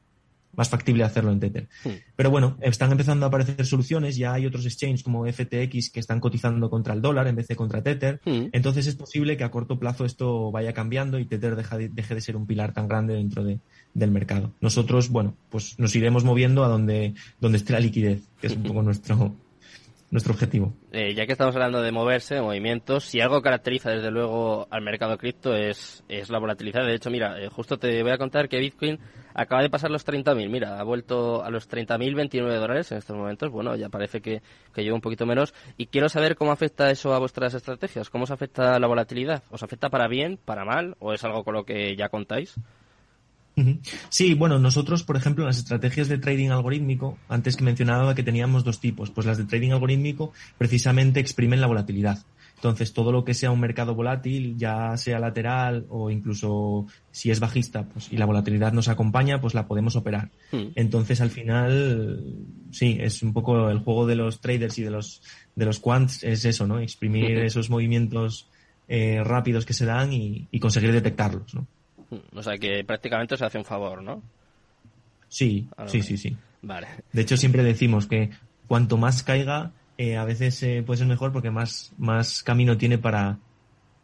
más 0.54 0.68
factible 0.68 1.04
hacerlo 1.04 1.32
en 1.32 1.40
Tether. 1.40 1.68
Sí. 1.82 1.98
Pero 2.16 2.30
bueno, 2.30 2.56
están 2.60 2.92
empezando 2.92 3.26
a 3.26 3.28
aparecer 3.28 3.64
soluciones, 3.66 4.16
ya 4.16 4.34
hay 4.34 4.46
otros 4.46 4.66
exchanges 4.66 5.02
como 5.02 5.24
FTX 5.26 5.90
que 5.90 6.00
están 6.00 6.20
cotizando 6.20 6.68
contra 6.70 6.94
el 6.94 7.02
dólar 7.02 7.26
en 7.28 7.36
vez 7.36 7.48
de 7.48 7.56
contra 7.56 7.82
Tether. 7.82 8.20
Sí. 8.24 8.50
Entonces 8.52 8.86
es 8.86 8.96
posible 8.96 9.36
que 9.36 9.44
a 9.44 9.50
corto 9.50 9.78
plazo 9.78 10.04
esto 10.04 10.50
vaya 10.50 10.72
cambiando 10.72 11.18
y 11.18 11.24
Tether 11.24 11.56
deja 11.56 11.78
de, 11.78 11.88
deje 11.88 12.14
de 12.14 12.20
ser 12.20 12.36
un 12.36 12.46
pilar 12.46 12.72
tan 12.72 12.88
grande 12.88 13.14
dentro 13.14 13.44
de, 13.44 13.60
del 13.94 14.10
mercado. 14.10 14.52
Nosotros, 14.60 15.08
bueno, 15.08 15.36
pues 15.50 15.78
nos 15.78 15.94
iremos 15.94 16.24
moviendo 16.24 16.64
a 16.64 16.68
donde, 16.68 17.14
donde 17.40 17.58
esté 17.58 17.72
la 17.72 17.80
liquidez, 17.80 18.22
que 18.40 18.46
es 18.48 18.56
un 18.56 18.62
poco 18.62 18.82
nuestro, 18.82 19.34
nuestro 20.12 20.34
objetivo. 20.34 20.74
Eh, 20.92 21.14
ya 21.14 21.24
que 21.24 21.32
estamos 21.32 21.54
hablando 21.54 21.80
de 21.80 21.90
moverse, 21.90 22.34
de 22.34 22.42
movimientos, 22.42 23.04
si 23.04 23.20
algo 23.22 23.40
caracteriza 23.40 23.90
desde 23.90 24.10
luego 24.10 24.68
al 24.70 24.82
mercado 24.82 25.16
cripto 25.16 25.56
es, 25.56 26.04
es 26.06 26.28
la 26.28 26.38
volatilidad. 26.38 26.84
De 26.84 26.94
hecho, 26.94 27.10
mira, 27.10 27.40
eh, 27.40 27.48
justo 27.48 27.78
te 27.78 28.02
voy 28.02 28.12
a 28.12 28.18
contar 28.18 28.50
que 28.50 28.58
Bitcoin 28.58 29.00
acaba 29.32 29.62
de 29.62 29.70
pasar 29.70 29.90
los 29.90 30.06
30.000. 30.06 30.50
Mira, 30.50 30.78
ha 30.78 30.84
vuelto 30.84 31.42
a 31.42 31.50
los 31.50 31.66
30.029 31.66 32.60
dólares 32.60 32.92
en 32.92 32.98
estos 32.98 33.16
momentos. 33.16 33.50
Bueno, 33.50 33.74
ya 33.74 33.88
parece 33.88 34.20
que, 34.20 34.42
que 34.74 34.82
lleva 34.84 34.94
un 34.94 35.00
poquito 35.00 35.24
menos. 35.24 35.54
Y 35.78 35.86
quiero 35.86 36.10
saber 36.10 36.36
cómo 36.36 36.52
afecta 36.52 36.90
eso 36.90 37.14
a 37.14 37.18
vuestras 37.18 37.54
estrategias. 37.54 38.10
¿Cómo 38.10 38.24
os 38.24 38.30
afecta 38.30 38.78
la 38.78 38.86
volatilidad? 38.86 39.42
¿Os 39.50 39.62
afecta 39.62 39.88
para 39.88 40.08
bien, 40.08 40.38
para 40.44 40.66
mal? 40.66 40.94
¿O 40.98 41.14
es 41.14 41.24
algo 41.24 41.42
con 41.42 41.54
lo 41.54 41.64
que 41.64 41.96
ya 41.96 42.10
contáis? 42.10 42.54
Sí, 44.08 44.34
bueno, 44.34 44.58
nosotros, 44.58 45.02
por 45.02 45.16
ejemplo, 45.16 45.44
en 45.44 45.48
las 45.48 45.58
estrategias 45.58 46.08
de 46.08 46.18
trading 46.18 46.50
algorítmico, 46.50 47.18
antes 47.28 47.56
que 47.56 47.64
mencionaba 47.64 48.14
que 48.14 48.22
teníamos 48.22 48.64
dos 48.64 48.80
tipos, 48.80 49.10
pues 49.10 49.26
las 49.26 49.38
de 49.38 49.44
trading 49.44 49.72
algorítmico 49.72 50.32
precisamente 50.58 51.20
exprimen 51.20 51.60
la 51.60 51.66
volatilidad. 51.66 52.24
Entonces, 52.62 52.92
todo 52.92 53.10
lo 53.10 53.24
que 53.24 53.34
sea 53.34 53.50
un 53.50 53.58
mercado 53.58 53.92
volátil, 53.92 54.56
ya 54.56 54.96
sea 54.96 55.18
lateral 55.18 55.84
o 55.88 56.10
incluso 56.10 56.86
si 57.10 57.32
es 57.32 57.40
bajista, 57.40 57.88
pues 57.88 58.12
y 58.12 58.16
la 58.16 58.24
volatilidad 58.24 58.72
nos 58.72 58.86
acompaña, 58.86 59.40
pues 59.40 59.54
la 59.54 59.66
podemos 59.66 59.96
operar. 59.96 60.30
Mm. 60.52 60.68
Entonces, 60.76 61.20
al 61.20 61.30
final, 61.30 62.24
sí, 62.70 62.98
es 63.00 63.20
un 63.24 63.32
poco 63.32 63.68
el 63.68 63.80
juego 63.80 64.06
de 64.06 64.14
los 64.14 64.40
traders 64.40 64.78
y 64.78 64.84
de 64.84 64.90
los 64.90 65.22
de 65.56 65.64
los 65.64 65.80
quants 65.80 66.22
es 66.22 66.44
eso, 66.44 66.68
¿no? 66.68 66.78
Exprimir 66.78 67.38
esos 67.38 67.68
movimientos 67.68 68.46
eh, 68.86 69.20
rápidos 69.24 69.66
que 69.66 69.74
se 69.74 69.84
dan 69.84 70.12
y, 70.12 70.46
y 70.52 70.60
conseguir 70.60 70.92
detectarlos, 70.92 71.54
¿no? 71.54 71.66
O 72.34 72.42
sea 72.42 72.58
que 72.58 72.84
prácticamente 72.84 73.36
se 73.36 73.44
hace 73.44 73.58
un 73.58 73.64
favor, 73.64 74.02
¿no? 74.02 74.22
Sí, 75.28 75.68
sí, 75.86 76.02
sí, 76.02 76.16
sí. 76.16 76.36
Vale. 76.62 76.88
De 77.12 77.22
hecho, 77.22 77.36
siempre 77.36 77.62
decimos 77.62 78.06
que 78.06 78.30
cuanto 78.68 78.96
más 78.96 79.22
caiga, 79.22 79.72
eh, 79.98 80.16
a 80.16 80.24
veces 80.24 80.62
eh, 80.62 80.82
puede 80.84 80.98
ser 80.98 81.06
mejor 81.06 81.32
porque 81.32 81.50
más, 81.50 81.92
más 81.98 82.42
camino 82.42 82.76
tiene 82.76 82.98
para, 82.98 83.38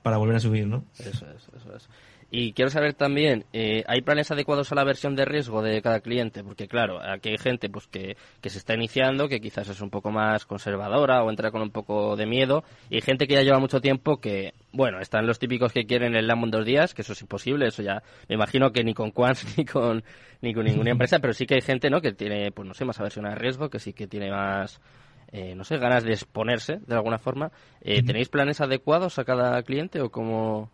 para 0.02 0.16
volver 0.16 0.36
a 0.36 0.40
subir, 0.40 0.66
¿no? 0.66 0.84
Eso 0.98 1.26
es, 1.26 1.48
eso 1.56 1.76
es. 1.76 1.88
Y 2.30 2.52
quiero 2.52 2.70
saber 2.70 2.92
también, 2.92 3.46
eh, 3.54 3.84
¿hay 3.86 4.02
planes 4.02 4.30
adecuados 4.30 4.70
a 4.70 4.74
la 4.74 4.84
versión 4.84 5.16
de 5.16 5.24
riesgo 5.24 5.62
de 5.62 5.80
cada 5.80 6.00
cliente? 6.00 6.44
Porque 6.44 6.68
claro, 6.68 7.00
aquí 7.02 7.30
hay 7.30 7.38
gente 7.38 7.70
pues 7.70 7.86
que, 7.86 8.18
que 8.42 8.50
se 8.50 8.58
está 8.58 8.74
iniciando, 8.74 9.28
que 9.28 9.40
quizás 9.40 9.66
es 9.70 9.80
un 9.80 9.88
poco 9.88 10.10
más 10.10 10.44
conservadora 10.44 11.22
o 11.22 11.30
entra 11.30 11.50
con 11.50 11.62
un 11.62 11.70
poco 11.70 12.16
de 12.16 12.26
miedo, 12.26 12.64
y 12.90 12.96
hay 12.96 13.00
gente 13.00 13.26
que 13.26 13.32
ya 13.32 13.42
lleva 13.42 13.58
mucho 13.58 13.80
tiempo 13.80 14.20
que, 14.20 14.52
bueno, 14.72 15.00
están 15.00 15.26
los 15.26 15.38
típicos 15.38 15.72
que 15.72 15.86
quieren 15.86 16.14
el 16.16 16.26
LAM 16.26 16.44
en 16.44 16.50
dos 16.50 16.66
días, 16.66 16.92
que 16.92 17.00
eso 17.00 17.14
es 17.14 17.22
imposible, 17.22 17.68
eso 17.68 17.82
ya 17.82 18.02
me 18.28 18.34
imagino 18.34 18.72
que 18.72 18.84
ni 18.84 18.92
con 18.92 19.10
Quants 19.10 19.46
ni 19.56 19.64
con, 19.64 20.04
ni 20.42 20.52
con 20.52 20.66
ninguna 20.66 20.90
empresa, 20.90 21.20
pero 21.20 21.32
sí 21.32 21.46
que 21.46 21.54
hay 21.54 21.62
gente, 21.62 21.88
¿no?, 21.88 22.02
que 22.02 22.12
tiene, 22.12 22.52
pues 22.52 22.68
no 22.68 22.74
sé, 22.74 22.84
más 22.84 23.00
aversión 23.00 23.24
a 23.24 23.34
riesgo, 23.34 23.70
que 23.70 23.78
sí 23.78 23.94
que 23.94 24.06
tiene 24.06 24.30
más... 24.30 24.80
Eh, 25.30 25.54
no 25.54 25.62
sé, 25.62 25.76
ganas 25.76 26.04
de 26.04 26.12
exponerse 26.12 26.78
de 26.86 26.94
alguna 26.94 27.18
forma. 27.18 27.52
Eh, 27.82 28.02
¿Tenéis 28.02 28.30
planes 28.30 28.62
adecuados 28.62 29.18
a 29.18 29.24
cada 29.24 29.62
cliente 29.62 30.00
o 30.00 30.08
cómo, 30.10 30.70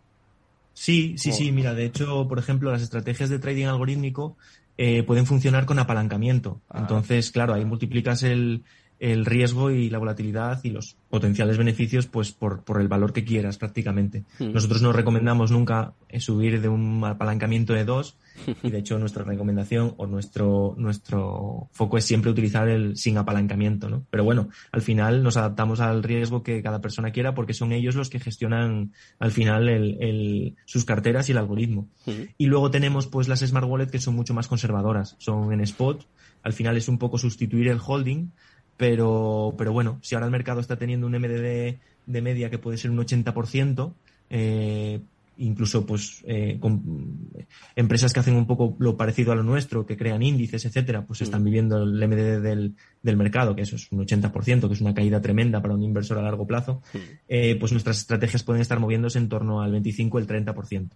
Sí, 0.75 1.14
sí, 1.19 1.33
sí, 1.33 1.52
mira, 1.52 1.73
de 1.73 1.87
hecho, 1.87 2.26
por 2.28 2.38
ejemplo, 2.38 2.71
las 2.71 2.83
estrategias 2.83 3.31
de 3.31 3.38
trading 3.38 3.66
algorítmico 3.66 4.37
eh, 4.76 5.04
pueden 5.04 5.25
funcionar 5.25 5.66
con 5.66 5.78
apalancamiento. 5.78 6.61
Ah. 6.69 6.81
Entonces, 6.81 7.31
claro, 7.31 7.54
ahí 7.54 7.64
multiplicas 7.64 8.25
el, 8.25 8.64
el 9.01 9.27
riesgo 9.27 9.71
y 9.71 9.91
la 9.91 9.99
volatilidad 9.99 10.63
y 10.63 10.71
los 10.71 10.97
potenciales 11.11 11.59
beneficios 11.59 12.07
pues 12.07 12.33
por, 12.33 12.63
por 12.63 12.81
el 12.81 12.89
valor 12.89 13.13
que 13.13 13.25
quieras 13.25 13.59
prácticamente. 13.59 14.25
Hmm. 14.39 14.53
Nosotros 14.53 14.83
no 14.83 14.93
recomendamos 14.93 15.51
nunca 15.51 15.95
eh, 16.09 16.21
subir 16.21 16.61
de 16.61 16.69
un 16.69 17.05
apalancamiento 17.05 17.73
de 17.75 17.85
dos 17.85 18.17
y 18.63 18.71
de 18.71 18.79
hecho 18.79 18.99
nuestra 18.99 19.25
recomendación 19.25 19.95
o 19.97 20.07
nuestro, 20.07 20.75
nuestro 20.77 21.69
foco 21.73 21.99
es 21.99 22.05
siempre 22.05 22.31
utilizar 22.31 22.69
el 22.69 22.97
sin 22.97 23.19
apalancamiento, 23.19 23.89
¿no? 23.89 24.07
Pero 24.11 24.25
bueno, 24.25 24.49
al 24.73 24.83
final 24.83 25.23
nos 25.23 25.37
adaptamos 25.37 25.81
al 25.81 26.03
riesgo 26.03 26.43
que 26.43 26.63
cada 26.63 26.81
persona 26.81 27.13
quiera 27.13 27.35
porque 27.35 27.55
son 27.55 27.73
ellos 27.73 27.95
los 27.95 28.11
que 28.11 28.21
gestionan 28.21 28.93
al 29.19 29.31
final 29.31 29.69
el, 29.69 29.99
el, 30.01 30.57
sus 30.65 30.85
carteras 30.85 31.29
y 31.29 31.33
el 31.33 31.39
algoritmo. 31.39 31.89
Ujú. 32.07 32.27
Y 32.39 32.47
luego 32.47 32.71
tenemos 32.71 33.07
pues 33.07 33.29
las 33.29 33.41
Smart 33.41 33.69
Wallet 33.69 33.91
que 33.91 34.01
son 34.01 34.15
mucho 34.15 34.35
más 34.35 34.49
conservadoras, 34.49 35.17
son 35.19 35.53
en 35.53 35.61
spot, 35.61 36.07
al 36.43 36.53
final 36.53 36.77
es 36.77 36.89
un 36.89 36.99
poco 36.99 37.19
sustituir 37.19 37.69
el 37.69 37.81
holding, 37.85 38.31
pero, 38.76 39.54
pero 39.57 39.73
bueno, 39.73 39.99
si 40.02 40.14
ahora 40.14 40.26
el 40.26 40.33
mercado 40.33 40.61
está 40.61 40.76
teniendo 40.76 41.07
un 41.07 41.12
MDD 41.12 41.78
de 42.07 42.23
media 42.23 42.50
que 42.50 42.59
puede 42.59 42.78
ser 42.78 42.90
un 42.90 42.99
80%, 42.99 43.93
eh, 44.31 45.00
incluso 45.37 45.85
pues 45.85 46.23
eh, 46.26 46.59
con 46.61 47.28
empresas 47.75 48.12
que 48.12 48.21
hacen 48.21 48.37
un 48.37 48.47
poco 48.47 48.76
lo 48.78 48.97
parecido 48.97 49.33
a 49.33 49.37
lo 49.37 49.43
nuestro, 49.43 49.87
que 49.87 49.97
crean 49.97 50.23
índices, 50.23 50.64
etcétera, 50.64 51.04
pues 51.04 51.23
están 51.23 51.45
viviendo 51.45 51.83
el 51.83 52.09
MDD 52.09 52.40
del, 52.40 52.75
del 53.02 53.16
mercado, 53.16 53.54
que 53.54 53.62
eso 53.62 53.76
es 53.76 53.90
un 53.90 54.07
80%, 54.07 54.69
que 54.69 54.75
es 54.75 54.81
una 54.81 54.95
caída 54.95 55.21
tremenda 55.21 55.61
para 55.61 55.75
un 55.75 55.83
inversor 55.83 56.19
a 56.19 56.23
largo 56.23 56.47
plazo, 56.47 56.83
eh, 57.28 57.57
pues 57.59 57.73
nuestras 57.73 57.99
estrategias 57.99 58.43
pueden 58.43 58.62
estar 58.62 58.78
moviéndose 58.78 59.19
en 59.19 59.28
torno 59.28 59.61
al 59.61 59.73
25 59.73 60.19
el 60.19 60.26
30% 60.26 60.88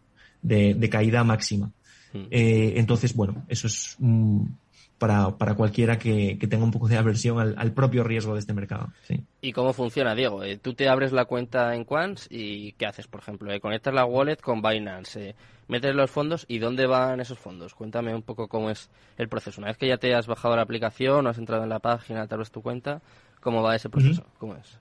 de, 0.42 0.75
de 0.75 0.88
caída 0.88 1.25
máxima. 1.25 1.73
Eh, 2.30 2.75
entonces, 2.76 3.14
bueno, 3.14 3.44
eso 3.49 3.66
es 3.66 3.97
mm, 3.99 4.44
para, 4.99 5.38
para 5.38 5.55
cualquiera 5.55 5.99
que, 5.99 6.37
que 6.38 6.47
tenga 6.47 6.64
un 6.64 6.71
poco 6.71 6.88
de 6.88 6.97
aversión 6.97 7.38
al, 7.38 7.55
al 7.57 7.73
propio 7.73 8.05
riesgo 8.05 8.35
de 8.35 8.40
este 8.40 8.52
mercado. 8.52 8.93
Sí. 9.07 9.25
¿Y 9.40 9.52
cómo 9.52 9.73
funciona, 9.73 10.14
Diego? 10.14 10.43
Eh, 10.43 10.59
tú 10.59 10.75
te 10.75 10.88
abres 10.88 11.12
la 11.12 11.25
cuenta 11.25 11.75
en 11.75 11.85
Quants 11.85 12.26
y 12.31 12.73
¿qué 12.73 12.87
haces, 12.87 13.07
por 13.07 13.21
ejemplo? 13.21 13.52
Eh, 13.52 13.61
conectas 13.61 13.95
la 13.95 14.05
wallet 14.05 14.37
con 14.37 14.61
Binance, 14.61 15.31
eh, 15.31 15.35
metes 15.69 15.95
los 15.95 16.11
fondos 16.11 16.45
y 16.49 16.59
¿dónde 16.59 16.87
van 16.87 17.21
esos 17.21 17.38
fondos? 17.38 17.75
Cuéntame 17.75 18.14
un 18.14 18.23
poco 18.23 18.49
cómo 18.49 18.71
es 18.71 18.90
el 19.17 19.28
proceso. 19.28 19.61
Una 19.61 19.69
vez 19.69 19.76
que 19.76 19.88
ya 19.88 19.99
te 19.99 20.14
has 20.14 20.26
bajado 20.26 20.57
la 20.57 20.62
aplicación 20.62 21.26
o 21.26 21.31
has 21.31 21.38
entrado 21.38 21.62
en 21.62 21.69
la 21.69 21.78
página, 21.78 22.26
te 22.26 22.35
abres 22.35 22.50
tu 22.50 22.61
cuenta, 22.61 23.00
¿cómo 23.40 23.62
va 23.62 23.76
ese 23.76 23.88
proceso? 23.88 24.25
¿Cómo 24.38 24.57
es? 24.57 24.78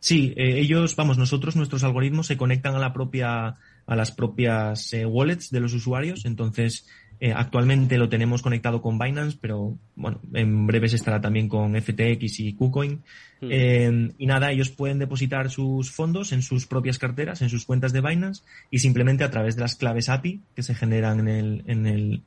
Sí, 0.00 0.32
ellos, 0.36 0.94
vamos, 0.94 1.18
nosotros, 1.18 1.56
nuestros 1.56 1.82
algoritmos 1.82 2.28
se 2.28 2.36
conectan 2.36 2.76
a 2.76 2.78
la 2.78 2.92
propia, 2.92 3.56
a 3.84 3.96
las 3.96 4.12
propias 4.12 4.92
eh, 4.92 5.04
wallets 5.04 5.50
de 5.50 5.58
los 5.58 5.74
usuarios. 5.74 6.24
Entonces, 6.24 6.86
eh, 7.20 7.32
actualmente 7.34 7.98
lo 7.98 8.08
tenemos 8.08 8.42
conectado 8.42 8.80
con 8.80 8.98
Binance, 8.98 9.38
pero 9.40 9.76
bueno, 9.96 10.20
en 10.34 10.66
breves 10.66 10.92
estará 10.92 11.20
también 11.20 11.48
con 11.48 11.74
FTX 11.74 12.40
y 12.40 12.52
KuCoin. 12.54 13.02
Hmm. 13.40 13.48
Eh, 13.50 14.12
y 14.18 14.26
nada, 14.26 14.52
ellos 14.52 14.70
pueden 14.70 14.98
depositar 14.98 15.50
sus 15.50 15.90
fondos 15.90 16.32
en 16.32 16.42
sus 16.42 16.66
propias 16.66 16.98
carteras, 16.98 17.42
en 17.42 17.48
sus 17.48 17.64
cuentas 17.64 17.92
de 17.92 18.00
Binance, 18.00 18.42
y 18.70 18.78
simplemente 18.78 19.24
a 19.24 19.30
través 19.30 19.56
de 19.56 19.62
las 19.62 19.74
claves 19.74 20.08
API 20.08 20.40
que 20.54 20.62
se 20.62 20.74
generan 20.74 21.20
en 21.20 21.28
el, 21.28 21.64
en 21.66 21.86
el, 21.86 22.22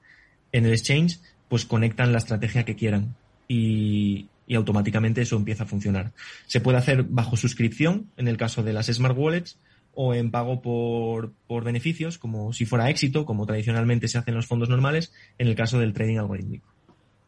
en 0.52 0.66
el 0.66 0.74
exchange, 0.74 1.20
pues 1.48 1.66
conectan 1.66 2.12
la 2.12 2.18
estrategia 2.18 2.66
que 2.66 2.76
quieran. 2.76 3.16
Y, 3.48 4.28
y 4.48 4.56
automáticamente 4.56 5.22
eso 5.22 5.38
empieza 5.38 5.64
a 5.64 5.68
funcionar. 5.68 6.12
Se 6.48 6.60
puede 6.60 6.78
hacer 6.78 7.04
bajo 7.04 7.38
suscripción, 7.38 8.08
en 8.18 8.28
el 8.28 8.36
caso 8.36 8.64
de 8.64 8.74
las 8.74 8.88
Smart 8.88 9.18
Wallets, 9.18 9.58
o 9.94 10.14
en 10.14 10.32
pago 10.32 10.62
por, 10.62 11.34
por 11.48 11.64
beneficios, 11.64 12.18
como 12.18 12.54
si 12.54 12.66
fuera 12.66 12.90
éxito, 12.90 13.26
como 13.26 13.46
tradicionalmente 13.46 14.08
se 14.08 14.18
hace 14.18 14.32
en 14.32 14.38
los 14.38 14.48
fondos 14.48 14.70
normales, 14.70 15.14
en 15.38 15.48
el 15.48 15.56
caso 15.56 15.80
del 15.80 15.94
trading 15.94 16.18
algorítmico. 16.18 16.68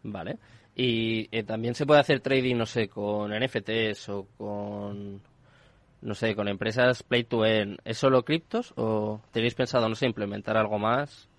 Vale. 0.03 0.37
Y 0.75 1.27
eh, 1.31 1.43
también 1.43 1.75
se 1.75 1.85
puede 1.85 1.99
hacer 1.99 2.19
trading, 2.21 2.55
no 2.55 2.65
sé, 2.65 2.87
con 2.87 3.31
NFTs 3.31 4.09
o 4.09 4.27
con, 4.37 5.21
no 6.01 6.15
sé, 6.15 6.35
con 6.35 6.47
empresas 6.47 7.03
play 7.03 7.23
to 7.23 7.45
earn. 7.45 7.77
¿Es 7.85 7.97
solo 7.97 8.23
criptos 8.23 8.73
o 8.75 9.21
tenéis 9.31 9.53
pensado, 9.53 9.87
no 9.87 9.95
sé, 9.95 10.05
implementar 10.05 10.57
algo 10.57 10.79
más? 10.79 11.29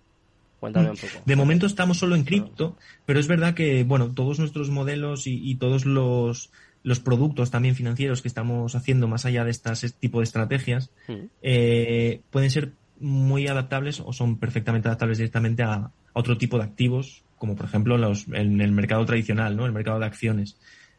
Cuéntame 0.61 0.91
un 0.91 0.97
poco. 0.97 1.23
De 1.27 1.37
momento 1.37 1.67
estamos 1.67 1.99
solo 1.99 2.15
en 2.15 2.25
cripto, 2.25 2.77
pero 3.05 3.19
es 3.19 3.29
verdad 3.29 3.55
que, 3.55 3.83
bueno, 3.85 4.15
todos 4.15 4.39
nuestros 4.39 4.71
modelos 4.71 5.27
y, 5.27 5.39
y 5.43 5.57
todos 5.57 5.85
los, 5.85 6.51
los 6.85 7.01
productos 7.01 7.51
también 7.51 7.75
financieros 7.75 8.23
que 8.23 8.29
estamos 8.29 8.77
haciendo 8.77 9.09
más 9.09 9.25
allá 9.25 9.45
de 9.45 9.51
este 9.51 9.73
tipo 9.99 10.21
de 10.21 10.25
estrategias 10.25 10.91
Mm. 11.09 11.13
eh, 11.43 12.21
pueden 12.31 12.51
ser 12.51 12.73
muy 13.01 13.49
adaptables 13.49 14.01
o 14.01 14.13
son 14.13 14.39
perfectamente 14.39 14.87
adaptables 14.89 15.19
directamente 15.19 15.65
a, 15.65 15.75
a 15.75 15.91
otro 16.13 16.39
tipo 16.39 16.59
de 16.59 16.65
activos, 16.65 17.25
como 17.39 17.57
por 17.57 17.67
ejemplo 17.67 17.99
los, 17.99 18.29
en 18.29 18.61
el 18.61 18.71
mercado 18.71 19.05
tradicional, 19.05 19.57
¿no? 19.57 19.67
El 19.67 19.73
mercado 19.73 19.99
de 19.99 20.07
acciones. 20.07 20.57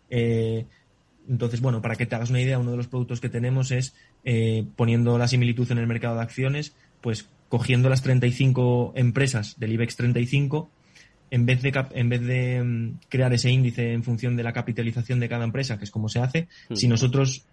Eh, 0.10 0.66
entonces, 1.30 1.62
bueno, 1.62 1.82
para 1.82 1.96
que 1.96 2.06
te 2.06 2.16
hagas 2.16 2.30
una 2.30 2.42
idea, 2.42 2.60
uno 2.60 2.72
de 2.72 2.78
los 2.78 2.88
productos 2.88 3.22
que 3.22 3.30
tenemos 3.30 3.72
es 3.72 3.96
eh, 4.26 4.66
poniendo 4.76 5.18
la 5.18 5.28
similitud 5.28 5.72
en 5.72 5.78
el 5.78 5.88
mercado 5.88 6.16
de 6.16 6.22
acciones, 6.22 6.76
pues 7.02 7.30
cogiendo 7.50 7.90
las 7.90 8.02
35 8.02 8.94
empresas 8.96 9.60
del 9.60 9.74
IBEX 9.74 9.96
35 9.96 10.70
en 11.32 11.46
vez 11.46 11.62
de, 11.62 11.86
en 11.94 12.10
vez 12.10 12.22
de 12.22 12.64
mm, 12.64 13.00
crear 13.10 13.34
ese 13.34 13.50
índice 13.52 13.94
en 13.94 14.04
función 14.04 14.36
de 14.38 14.44
la 14.44 14.54
capitalización 14.54 15.20
de 15.20 15.30
cada 15.30 15.44
empresa, 15.46 15.78
que 15.78 15.84
es 15.86 15.92
como 15.92 16.10
se 16.10 16.20
hace, 16.20 16.48
Mm. 16.70 16.76
si 16.76 16.88
nosotros 16.88 17.46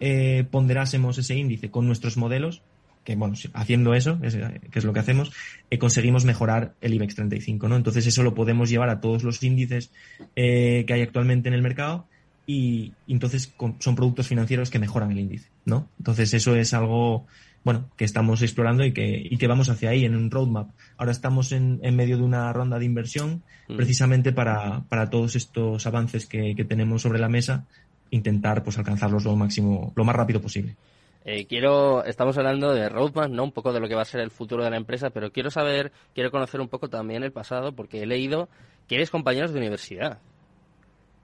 eh, 0.00 0.44
ponderásemos 0.50 1.18
ese 1.18 1.36
índice 1.36 1.70
con 1.70 1.86
nuestros 1.86 2.16
modelos, 2.16 2.62
que 3.04 3.16
bueno, 3.16 3.34
haciendo 3.52 3.94
eso, 3.94 4.18
es, 4.22 4.34
que 4.34 4.78
es 4.78 4.84
lo 4.84 4.92
que 4.92 5.00
hacemos, 5.00 5.30
eh, 5.70 5.78
conseguimos 5.78 6.24
mejorar 6.24 6.72
el 6.80 6.94
IBEX 6.94 7.14
35, 7.16 7.68
¿no? 7.68 7.76
Entonces 7.76 8.06
eso 8.06 8.22
lo 8.22 8.34
podemos 8.34 8.70
llevar 8.70 8.88
a 8.88 9.00
todos 9.00 9.22
los 9.24 9.42
índices 9.42 9.90
eh, 10.36 10.84
que 10.86 10.92
hay 10.94 11.02
actualmente 11.02 11.48
en 11.48 11.54
el 11.54 11.60
mercado 11.62 12.06
y, 12.46 12.92
y 13.06 13.12
entonces 13.12 13.46
con- 13.56 13.76
son 13.80 13.94
productos 13.94 14.26
financieros 14.26 14.70
que 14.70 14.78
mejoran 14.78 15.12
el 15.12 15.20
índice, 15.20 15.48
¿no? 15.66 15.88
Entonces 15.98 16.32
eso 16.34 16.56
es 16.56 16.72
algo, 16.74 17.26
bueno, 17.64 17.90
que 17.96 18.04
estamos 18.04 18.42
explorando 18.42 18.84
y 18.84 18.92
que, 18.92 19.26
y 19.28 19.36
que 19.38 19.46
vamos 19.46 19.68
hacia 19.68 19.90
ahí 19.90 20.04
en 20.04 20.14
un 20.14 20.30
roadmap. 20.30 20.70
Ahora 20.96 21.12
estamos 21.12 21.50
en, 21.52 21.80
en 21.82 21.96
medio 21.96 22.16
de 22.16 22.22
una 22.22 22.52
ronda 22.52 22.78
de 22.78 22.84
inversión 22.84 23.42
Mm. 23.68 23.76
precisamente 23.76 24.32
para, 24.32 24.82
para 24.88 25.08
todos 25.08 25.36
estos 25.36 25.86
avances 25.86 26.26
que, 26.26 26.54
que 26.54 26.64
tenemos 26.64 27.02
sobre 27.02 27.18
la 27.18 27.28
mesa, 27.28 27.64
intentar 28.10 28.62
pues 28.62 28.78
alcanzarlos 28.78 29.24
lo 29.24 29.36
máximo, 29.36 29.92
lo 29.96 30.04
más 30.04 30.14
rápido 30.14 30.40
posible. 30.40 30.76
Eh, 31.24 31.46
quiero, 31.46 32.04
estamos 32.04 32.36
hablando 32.36 32.74
de 32.74 32.88
roadmap, 32.90 33.30
¿no? 33.30 33.44
Un 33.44 33.52
poco 33.52 33.72
de 33.72 33.80
lo 33.80 33.88
que 33.88 33.94
va 33.94 34.02
a 34.02 34.06
ser 34.06 34.20
el 34.20 34.30
futuro 34.30 34.62
de 34.62 34.70
la 34.70 34.76
empresa, 34.76 35.08
pero 35.08 35.32
quiero 35.32 35.50
saber, 35.50 35.90
quiero 36.14 36.30
conocer 36.30 36.60
un 36.60 36.68
poco 36.68 36.88
también 36.90 37.22
el 37.22 37.32
pasado, 37.32 37.72
porque 37.72 38.02
he 38.02 38.06
leído 38.06 38.50
que 38.86 38.96
eres 38.96 39.10
compañeros 39.10 39.52
de 39.52 39.60
universidad. 39.60 40.18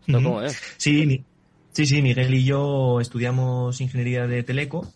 ¿Esto 0.01 0.17
Ujú. 0.17 0.25
cómo 0.25 0.43
es? 0.43 0.59
Sí, 0.79 1.27
sí, 1.73 1.85
sí, 1.85 2.01
Miguel 2.01 2.33
y 2.33 2.45
yo 2.45 2.99
estudiamos 3.01 3.79
ingeniería 3.83 4.27
de 4.27 4.43
Teleco 4.43 4.91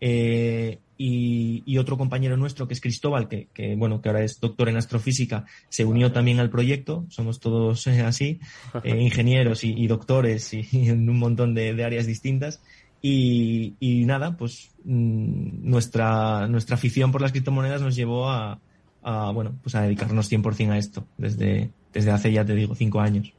eh, 0.00 0.78
y, 0.96 1.62
y 1.66 1.78
otro 1.78 1.96
compañero 1.96 2.36
nuestro 2.36 2.68
que 2.68 2.74
es 2.74 2.80
Cristóbal, 2.80 3.28
que, 3.28 3.48
que, 3.52 3.74
bueno, 3.76 4.00
que 4.00 4.08
ahora 4.08 4.22
es 4.22 4.40
doctor 4.40 4.68
en 4.68 4.76
astrofísica, 4.76 5.44
se 5.68 5.84
unió 5.84 6.12
también 6.12 6.40
al 6.40 6.50
proyecto. 6.50 7.06
Somos 7.08 7.40
todos 7.40 7.86
eh, 7.86 8.02
así, 8.02 8.40
eh, 8.84 9.00
ingenieros 9.00 9.64
y, 9.64 9.72
y 9.72 9.86
doctores 9.86 10.52
y, 10.54 10.66
y 10.70 10.88
en 10.88 11.08
un 11.08 11.18
montón 11.18 11.54
de, 11.54 11.74
de 11.74 11.84
áreas 11.84 12.06
distintas. 12.06 12.62
Y, 13.02 13.74
y 13.80 14.06
nada, 14.06 14.36
pues 14.36 14.70
mm, 14.84 15.68
nuestra, 15.68 16.48
nuestra 16.48 16.76
afición 16.76 17.12
por 17.12 17.20
las 17.20 17.32
criptomonedas 17.32 17.82
nos 17.82 17.96
llevó 17.96 18.30
a, 18.30 18.60
a, 19.02 19.30
bueno, 19.30 19.54
pues 19.62 19.74
a 19.74 19.82
dedicarnos 19.82 20.32
100% 20.32 20.70
a 20.70 20.78
esto 20.78 21.06
desde, 21.18 21.70
desde 21.92 22.10
hace 22.10 22.32
ya 22.32 22.44
te 22.44 22.54
digo 22.54 22.74
cinco 22.74 23.00
años. 23.00 23.32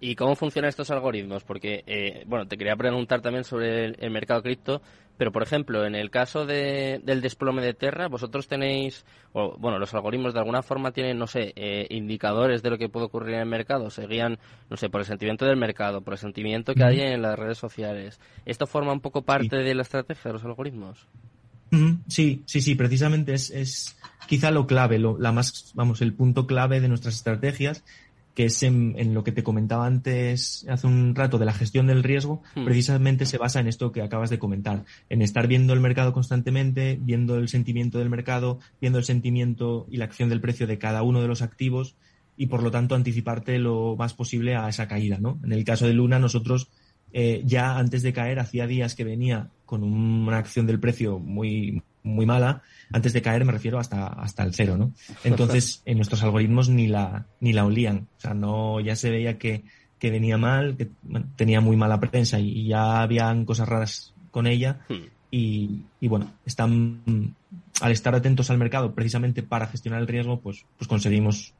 ¿Y 0.00 0.14
cómo 0.14 0.36
funcionan 0.36 0.68
estos 0.68 0.90
algoritmos? 0.90 1.44
Porque, 1.44 1.82
eh, 1.86 2.24
bueno, 2.26 2.46
te 2.46 2.58
quería 2.58 2.76
preguntar 2.76 3.22
también 3.22 3.44
sobre 3.44 3.86
el, 3.86 3.96
el 3.98 4.10
mercado 4.10 4.42
cripto, 4.42 4.82
pero 5.16 5.32
por 5.32 5.42
ejemplo, 5.42 5.86
en 5.86 5.94
el 5.94 6.10
caso 6.10 6.44
de, 6.44 7.00
del 7.02 7.22
desplome 7.22 7.62
de 7.62 7.72
Terra, 7.72 8.08
vosotros 8.08 8.48
tenéis, 8.48 9.06
o, 9.32 9.56
bueno, 9.58 9.78
los 9.78 9.94
algoritmos 9.94 10.34
de 10.34 10.40
alguna 10.40 10.62
forma 10.62 10.92
tienen, 10.92 11.18
no 11.18 11.26
sé, 11.26 11.54
eh, 11.56 11.86
indicadores 11.90 12.62
de 12.62 12.70
lo 12.70 12.78
que 12.78 12.90
puede 12.90 13.06
ocurrir 13.06 13.34
en 13.34 13.40
el 13.40 13.46
mercado, 13.46 13.88
se 13.88 14.06
guían, 14.06 14.38
no 14.68 14.76
sé, 14.76 14.90
por 14.90 15.00
el 15.00 15.06
sentimiento 15.06 15.46
del 15.46 15.56
mercado, 15.56 16.02
por 16.02 16.14
el 16.14 16.18
sentimiento 16.18 16.74
que 16.74 16.84
hay 16.84 17.00
en 17.00 17.22
las 17.22 17.38
redes 17.38 17.56
sociales. 17.56 18.20
¿Esto 18.44 18.66
forma 18.66 18.92
un 18.92 19.00
poco 19.00 19.22
parte 19.22 19.56
de 19.56 19.74
la 19.74 19.82
estrategia 19.82 20.28
de 20.28 20.32
los 20.34 20.44
algoritmos? 20.44 21.06
Sí, 22.08 22.42
sí, 22.46 22.60
sí, 22.60 22.74
precisamente 22.74 23.34
es, 23.34 23.50
es 23.50 23.98
quizá 24.28 24.50
lo 24.50 24.66
clave, 24.66 24.98
lo, 24.98 25.18
la 25.18 25.32
más, 25.32 25.72
vamos, 25.74 26.00
el 26.00 26.12
punto 26.12 26.46
clave 26.46 26.80
de 26.80 26.88
nuestras 26.88 27.16
estrategias, 27.16 27.84
que 28.36 28.44
es 28.44 28.62
en, 28.62 28.94
en 28.98 29.14
lo 29.14 29.24
que 29.24 29.32
te 29.32 29.42
comentaba 29.42 29.86
antes, 29.86 30.66
hace 30.68 30.86
un 30.86 31.14
rato, 31.14 31.38
de 31.38 31.46
la 31.46 31.54
gestión 31.54 31.86
del 31.86 32.02
riesgo, 32.02 32.42
Hmm. 32.54 32.64
precisamente 32.64 33.24
se 33.24 33.38
basa 33.38 33.60
en 33.60 33.66
esto 33.66 33.92
que 33.92 34.02
acabas 34.02 34.30
de 34.30 34.38
comentar, 34.38 34.84
en 35.08 35.22
estar 35.22 35.46
viendo 35.46 35.72
el 35.72 35.80
mercado 35.80 36.12
constantemente, 36.12 36.98
viendo 37.00 37.36
el 37.36 37.48
sentimiento 37.48 37.98
del 37.98 38.10
mercado, 38.10 38.58
viendo 38.78 38.98
el 38.98 39.04
sentimiento 39.04 39.86
y 39.90 39.96
la 39.96 40.04
acción 40.04 40.28
del 40.28 40.40
precio 40.40 40.66
de 40.66 40.78
cada 40.78 41.02
uno 41.02 41.22
de 41.22 41.28
los 41.28 41.40
activos 41.40 41.96
y 42.36 42.46
por 42.46 42.62
lo 42.62 42.70
tanto 42.70 42.94
anticiparte 42.94 43.58
lo 43.58 43.96
más 43.96 44.12
posible 44.12 44.54
a 44.54 44.68
esa 44.68 44.86
caída, 44.86 45.18
¿no? 45.18 45.40
En 45.42 45.52
el 45.52 45.64
caso 45.64 45.86
de 45.86 45.94
Luna, 45.94 46.18
nosotros 46.18 46.68
eh, 47.12 47.42
ya 47.46 47.78
antes 47.78 48.02
de 48.02 48.12
caer, 48.12 48.38
hacía 48.38 48.66
días 48.66 48.94
que 48.94 49.04
venía 49.04 49.48
con 49.64 49.82
una 49.82 50.36
acción 50.36 50.66
del 50.66 50.78
precio 50.78 51.18
muy, 51.18 51.82
muy 52.06 52.24
mala, 52.24 52.62
antes 52.92 53.12
de 53.12 53.22
caer 53.22 53.44
me 53.44 53.52
refiero 53.52 53.78
hasta, 53.78 54.06
hasta 54.06 54.44
el 54.44 54.54
cero, 54.54 54.76
¿no? 54.76 54.92
Entonces, 55.24 55.82
en 55.86 55.96
nuestros 55.98 56.22
algoritmos 56.22 56.68
ni 56.68 56.86
la, 56.86 57.26
ni 57.40 57.52
la 57.52 57.64
olían. 57.64 58.08
O 58.16 58.20
sea, 58.20 58.34
no, 58.34 58.80
ya 58.80 58.96
se 58.96 59.10
veía 59.10 59.38
que, 59.38 59.64
que 59.98 60.10
venía 60.10 60.38
mal, 60.38 60.76
que 60.76 60.88
tenía 61.36 61.60
muy 61.60 61.76
mala 61.76 62.00
prensa 62.00 62.38
y, 62.38 62.66
ya 62.66 63.02
habían 63.02 63.44
cosas 63.44 63.68
raras 63.68 64.14
con 64.30 64.46
ella. 64.46 64.80
Hmm. 64.88 65.06
Y, 65.30 65.82
y, 66.00 66.08
bueno, 66.08 66.32
están, 66.46 67.34
al 67.80 67.92
estar 67.92 68.14
atentos 68.14 68.50
al 68.50 68.58
mercado 68.58 68.94
precisamente 68.94 69.42
para 69.42 69.66
gestionar 69.66 70.00
el 70.00 70.06
riesgo, 70.06 70.40
pues, 70.40 70.64
pues 70.78 70.88
conseguimos 70.88 71.52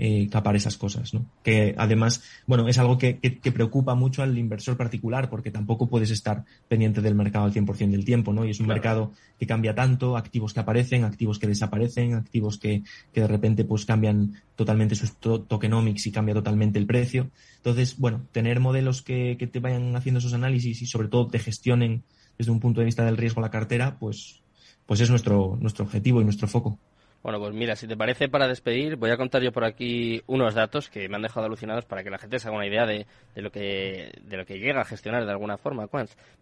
eh, 0.00 0.28
capar 0.30 0.54
esas 0.54 0.76
cosas, 0.76 1.12
¿no? 1.12 1.26
Que 1.42 1.74
además, 1.76 2.22
bueno, 2.46 2.68
es 2.68 2.78
algo 2.78 2.98
que, 2.98 3.18
que, 3.18 3.50
preocupa 3.50 3.96
mucho 3.96 4.22
al 4.22 4.38
inversor 4.38 4.76
particular 4.76 5.28
porque 5.28 5.50
tampoco 5.50 5.88
puedes 5.88 6.10
estar 6.10 6.44
pendiente 6.68 7.00
del 7.00 7.16
mercado 7.16 7.46
al 7.46 7.52
100% 7.52 7.90
del 7.90 8.04
tiempo, 8.04 8.32
¿no? 8.32 8.44
Y 8.44 8.50
es 8.50 8.60
un 8.60 8.68
mercado 8.68 9.10
que 9.40 9.46
cambia 9.48 9.74
tanto, 9.74 10.16
activos 10.16 10.54
que 10.54 10.60
aparecen, 10.60 11.02
activos 11.02 11.40
que 11.40 11.48
desaparecen, 11.48 12.14
activos 12.14 12.58
que, 12.58 12.84
que 13.12 13.22
de 13.22 13.26
repente 13.26 13.64
pues 13.64 13.84
cambian 13.84 14.40
totalmente 14.54 14.94
sus 14.94 15.16
tokenomics 15.18 16.06
y 16.06 16.12
cambia 16.12 16.34
totalmente 16.34 16.78
el 16.78 16.86
precio. 16.86 17.32
Entonces, 17.56 17.98
bueno, 17.98 18.24
tener 18.30 18.60
modelos 18.60 19.02
que, 19.02 19.36
que 19.36 19.48
te 19.48 19.58
vayan 19.58 19.96
haciendo 19.96 20.20
esos 20.20 20.32
análisis 20.32 20.80
y 20.80 20.86
sobre 20.86 21.08
todo 21.08 21.26
te 21.26 21.40
gestionen 21.40 22.04
desde 22.38 22.52
un 22.52 22.60
punto 22.60 22.80
de 22.80 22.86
vista 22.86 23.04
del 23.04 23.16
riesgo 23.16 23.40
la 23.40 23.50
cartera, 23.50 23.98
pues, 23.98 24.42
pues 24.86 25.00
es 25.00 25.10
nuestro, 25.10 25.58
nuestro 25.60 25.84
objetivo 25.84 26.20
y 26.20 26.24
nuestro 26.24 26.46
foco. 26.46 26.78
Bueno, 27.22 27.40
pues 27.40 27.52
mira, 27.52 27.74
si 27.74 27.88
te 27.88 27.96
parece, 27.96 28.28
para 28.28 28.46
despedir, 28.46 28.94
voy 28.94 29.10
a 29.10 29.16
contar 29.16 29.42
yo 29.42 29.50
por 29.50 29.64
aquí 29.64 30.22
unos 30.28 30.54
datos 30.54 30.88
que 30.88 31.08
me 31.08 31.16
han 31.16 31.22
dejado 31.22 31.46
alucinados 31.46 31.84
para 31.84 32.04
que 32.04 32.10
la 32.10 32.18
gente 32.18 32.38
se 32.38 32.46
haga 32.46 32.56
una 32.56 32.66
idea 32.66 32.86
de, 32.86 33.06
de 33.34 33.42
lo, 33.42 33.50
que, 33.50 34.12
de 34.22 34.36
lo 34.36 34.46
que 34.46 34.60
llega 34.60 34.82
a 34.82 34.84
gestionar 34.84 35.24
de 35.24 35.32
alguna 35.32 35.58
forma. 35.58 35.88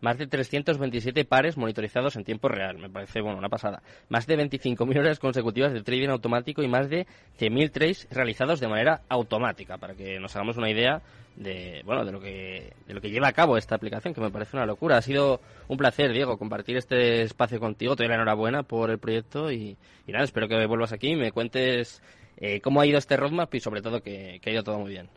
Más 0.02 0.18
de 0.18 0.26
327 0.26 1.24
pares 1.24 1.56
monitorizados 1.56 2.16
en 2.16 2.24
tiempo 2.24 2.48
real, 2.48 2.76
me 2.76 2.90
parece, 2.90 3.22
bueno, 3.22 3.38
una 3.38 3.48
pasada. 3.48 3.82
Más 4.10 4.26
de 4.26 4.36
25.000 4.36 4.98
horas 4.98 5.18
consecutivas 5.18 5.72
de 5.72 5.82
trading 5.82 6.10
automático 6.10 6.62
y 6.62 6.68
más 6.68 6.90
de 6.90 7.06
100.000 7.38 7.70
trades 7.70 8.06
realizados 8.10 8.60
de 8.60 8.68
manera 8.68 9.00
automática, 9.08 9.78
para 9.78 9.94
que 9.94 10.20
nos 10.20 10.36
hagamos 10.36 10.58
una 10.58 10.70
idea 10.70 11.00
de 11.36 11.82
bueno 11.84 12.04
de 12.04 12.12
lo 12.12 12.20
que 12.20 12.72
de 12.86 12.94
lo 12.94 13.00
que 13.00 13.10
lleva 13.10 13.28
a 13.28 13.32
cabo 13.32 13.56
esta 13.56 13.74
aplicación 13.74 14.14
que 14.14 14.20
me 14.20 14.30
parece 14.30 14.56
una 14.56 14.66
locura. 14.66 14.96
Ha 14.96 15.02
sido 15.02 15.40
un 15.68 15.76
placer 15.76 16.12
Diego 16.12 16.38
compartir 16.38 16.76
este 16.76 17.22
espacio 17.22 17.60
contigo. 17.60 17.94
Te 17.94 18.02
doy 18.02 18.08
la 18.08 18.14
enhorabuena 18.14 18.62
por 18.62 18.90
el 18.90 18.98
proyecto 18.98 19.52
y, 19.52 19.76
nada 20.06 20.24
espero 20.24 20.48
que 20.48 20.66
vuelvas 20.66 20.92
aquí 20.92 21.10
y 21.10 21.16
me 21.16 21.32
cuentes 21.32 22.02
eh, 22.38 22.60
cómo 22.60 22.80
ha 22.80 22.86
ido 22.86 22.98
este 22.98 23.16
roadmap 23.16 23.54
y 23.54 23.60
sobre 23.60 23.82
todo 23.82 24.02
que, 24.02 24.40
ha 24.44 24.50
ido 24.50 24.62
todo 24.62 24.78
muy 24.78 24.90
bien. 24.90 25.08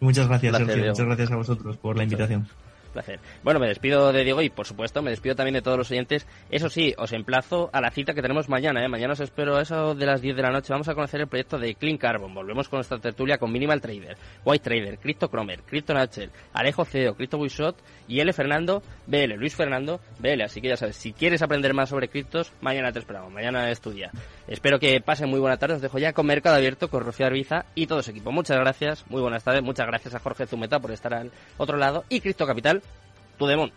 Muchas 0.00 0.28
gracias 0.28 0.56
Sergio. 0.56 0.90
Muchas 0.90 1.06
gracias 1.06 1.30
a 1.30 1.36
vosotros 1.36 1.76
por 1.76 1.96
la 1.96 2.04
invitación 2.04 2.46
placer. 2.88 3.20
Bueno, 3.42 3.60
me 3.60 3.68
despido 3.68 4.12
de 4.12 4.24
Diego 4.24 4.42
y, 4.42 4.50
por 4.50 4.66
supuesto, 4.66 5.02
me 5.02 5.10
despido 5.10 5.34
también 5.34 5.54
de 5.54 5.62
todos 5.62 5.78
los 5.78 5.90
oyentes. 5.90 6.26
Eso 6.50 6.68
sí, 6.70 6.94
os 6.98 7.12
emplazo 7.12 7.70
a 7.72 7.80
la 7.80 7.90
cita 7.90 8.14
que 8.14 8.22
tenemos 8.22 8.48
mañana. 8.48 8.84
¿eh? 8.84 8.88
Mañana 8.88 9.12
os 9.12 9.20
espero 9.20 9.56
a 9.56 9.62
eso 9.62 9.94
de 9.94 10.06
las 10.06 10.20
10 10.20 10.36
de 10.36 10.42
la 10.42 10.50
noche. 10.50 10.72
Vamos 10.72 10.88
a 10.88 10.94
conocer 10.94 11.20
el 11.20 11.26
proyecto 11.26 11.58
de 11.58 11.74
Clean 11.74 11.98
Carbon. 11.98 12.34
Volvemos 12.34 12.68
con 12.68 12.78
nuestra 12.78 12.98
tertulia 12.98 13.38
con 13.38 13.52
Minimal 13.52 13.80
Trader, 13.80 14.16
White 14.44 14.64
Trader, 14.64 14.98
Crypto 14.98 15.28
Cromer, 15.28 15.62
Crypto 15.62 15.94
Nachel, 15.94 16.30
Alejo 16.52 16.84
CEO, 16.84 17.14
Crypto 17.14 17.38
y 18.06 18.20
L. 18.20 18.32
Fernando 18.32 18.82
BL, 19.06 19.34
Luis 19.34 19.54
Fernando 19.54 20.00
BL. 20.18 20.42
Así 20.42 20.60
que 20.60 20.68
ya 20.68 20.76
sabes, 20.76 20.96
si 20.96 21.12
quieres 21.12 21.42
aprender 21.42 21.74
más 21.74 21.88
sobre 21.88 22.08
criptos, 22.08 22.52
mañana 22.60 22.92
te 22.92 22.98
esperamos. 22.98 23.32
Mañana 23.32 23.70
estudia. 23.70 24.10
Espero 24.46 24.78
que 24.78 25.00
pasen 25.00 25.28
muy 25.28 25.40
buena 25.40 25.56
tarde. 25.56 25.74
Os 25.74 25.82
dejo 25.82 25.98
ya 25.98 26.12
con 26.12 26.26
Mercado 26.26 26.56
Abierto, 26.56 26.88
con 26.88 27.04
Rocío 27.04 27.26
Arbiza 27.26 27.66
y 27.74 27.86
todo 27.86 28.02
su 28.02 28.10
equipo. 28.10 28.32
Muchas 28.32 28.58
gracias, 28.58 29.04
muy 29.08 29.20
buenas 29.20 29.44
tardes. 29.44 29.62
Muchas 29.62 29.86
gracias 29.86 30.14
a 30.14 30.20
Jorge 30.20 30.46
Zumeta 30.46 30.80
por 30.80 30.90
estar 30.90 31.14
al 31.14 31.30
otro 31.56 31.76
lado 31.76 32.04
y 32.08 32.20
Cristo 32.20 32.46
Capital 32.46 32.82
to 33.38 33.46
them 33.46 33.60
on. 33.60 33.72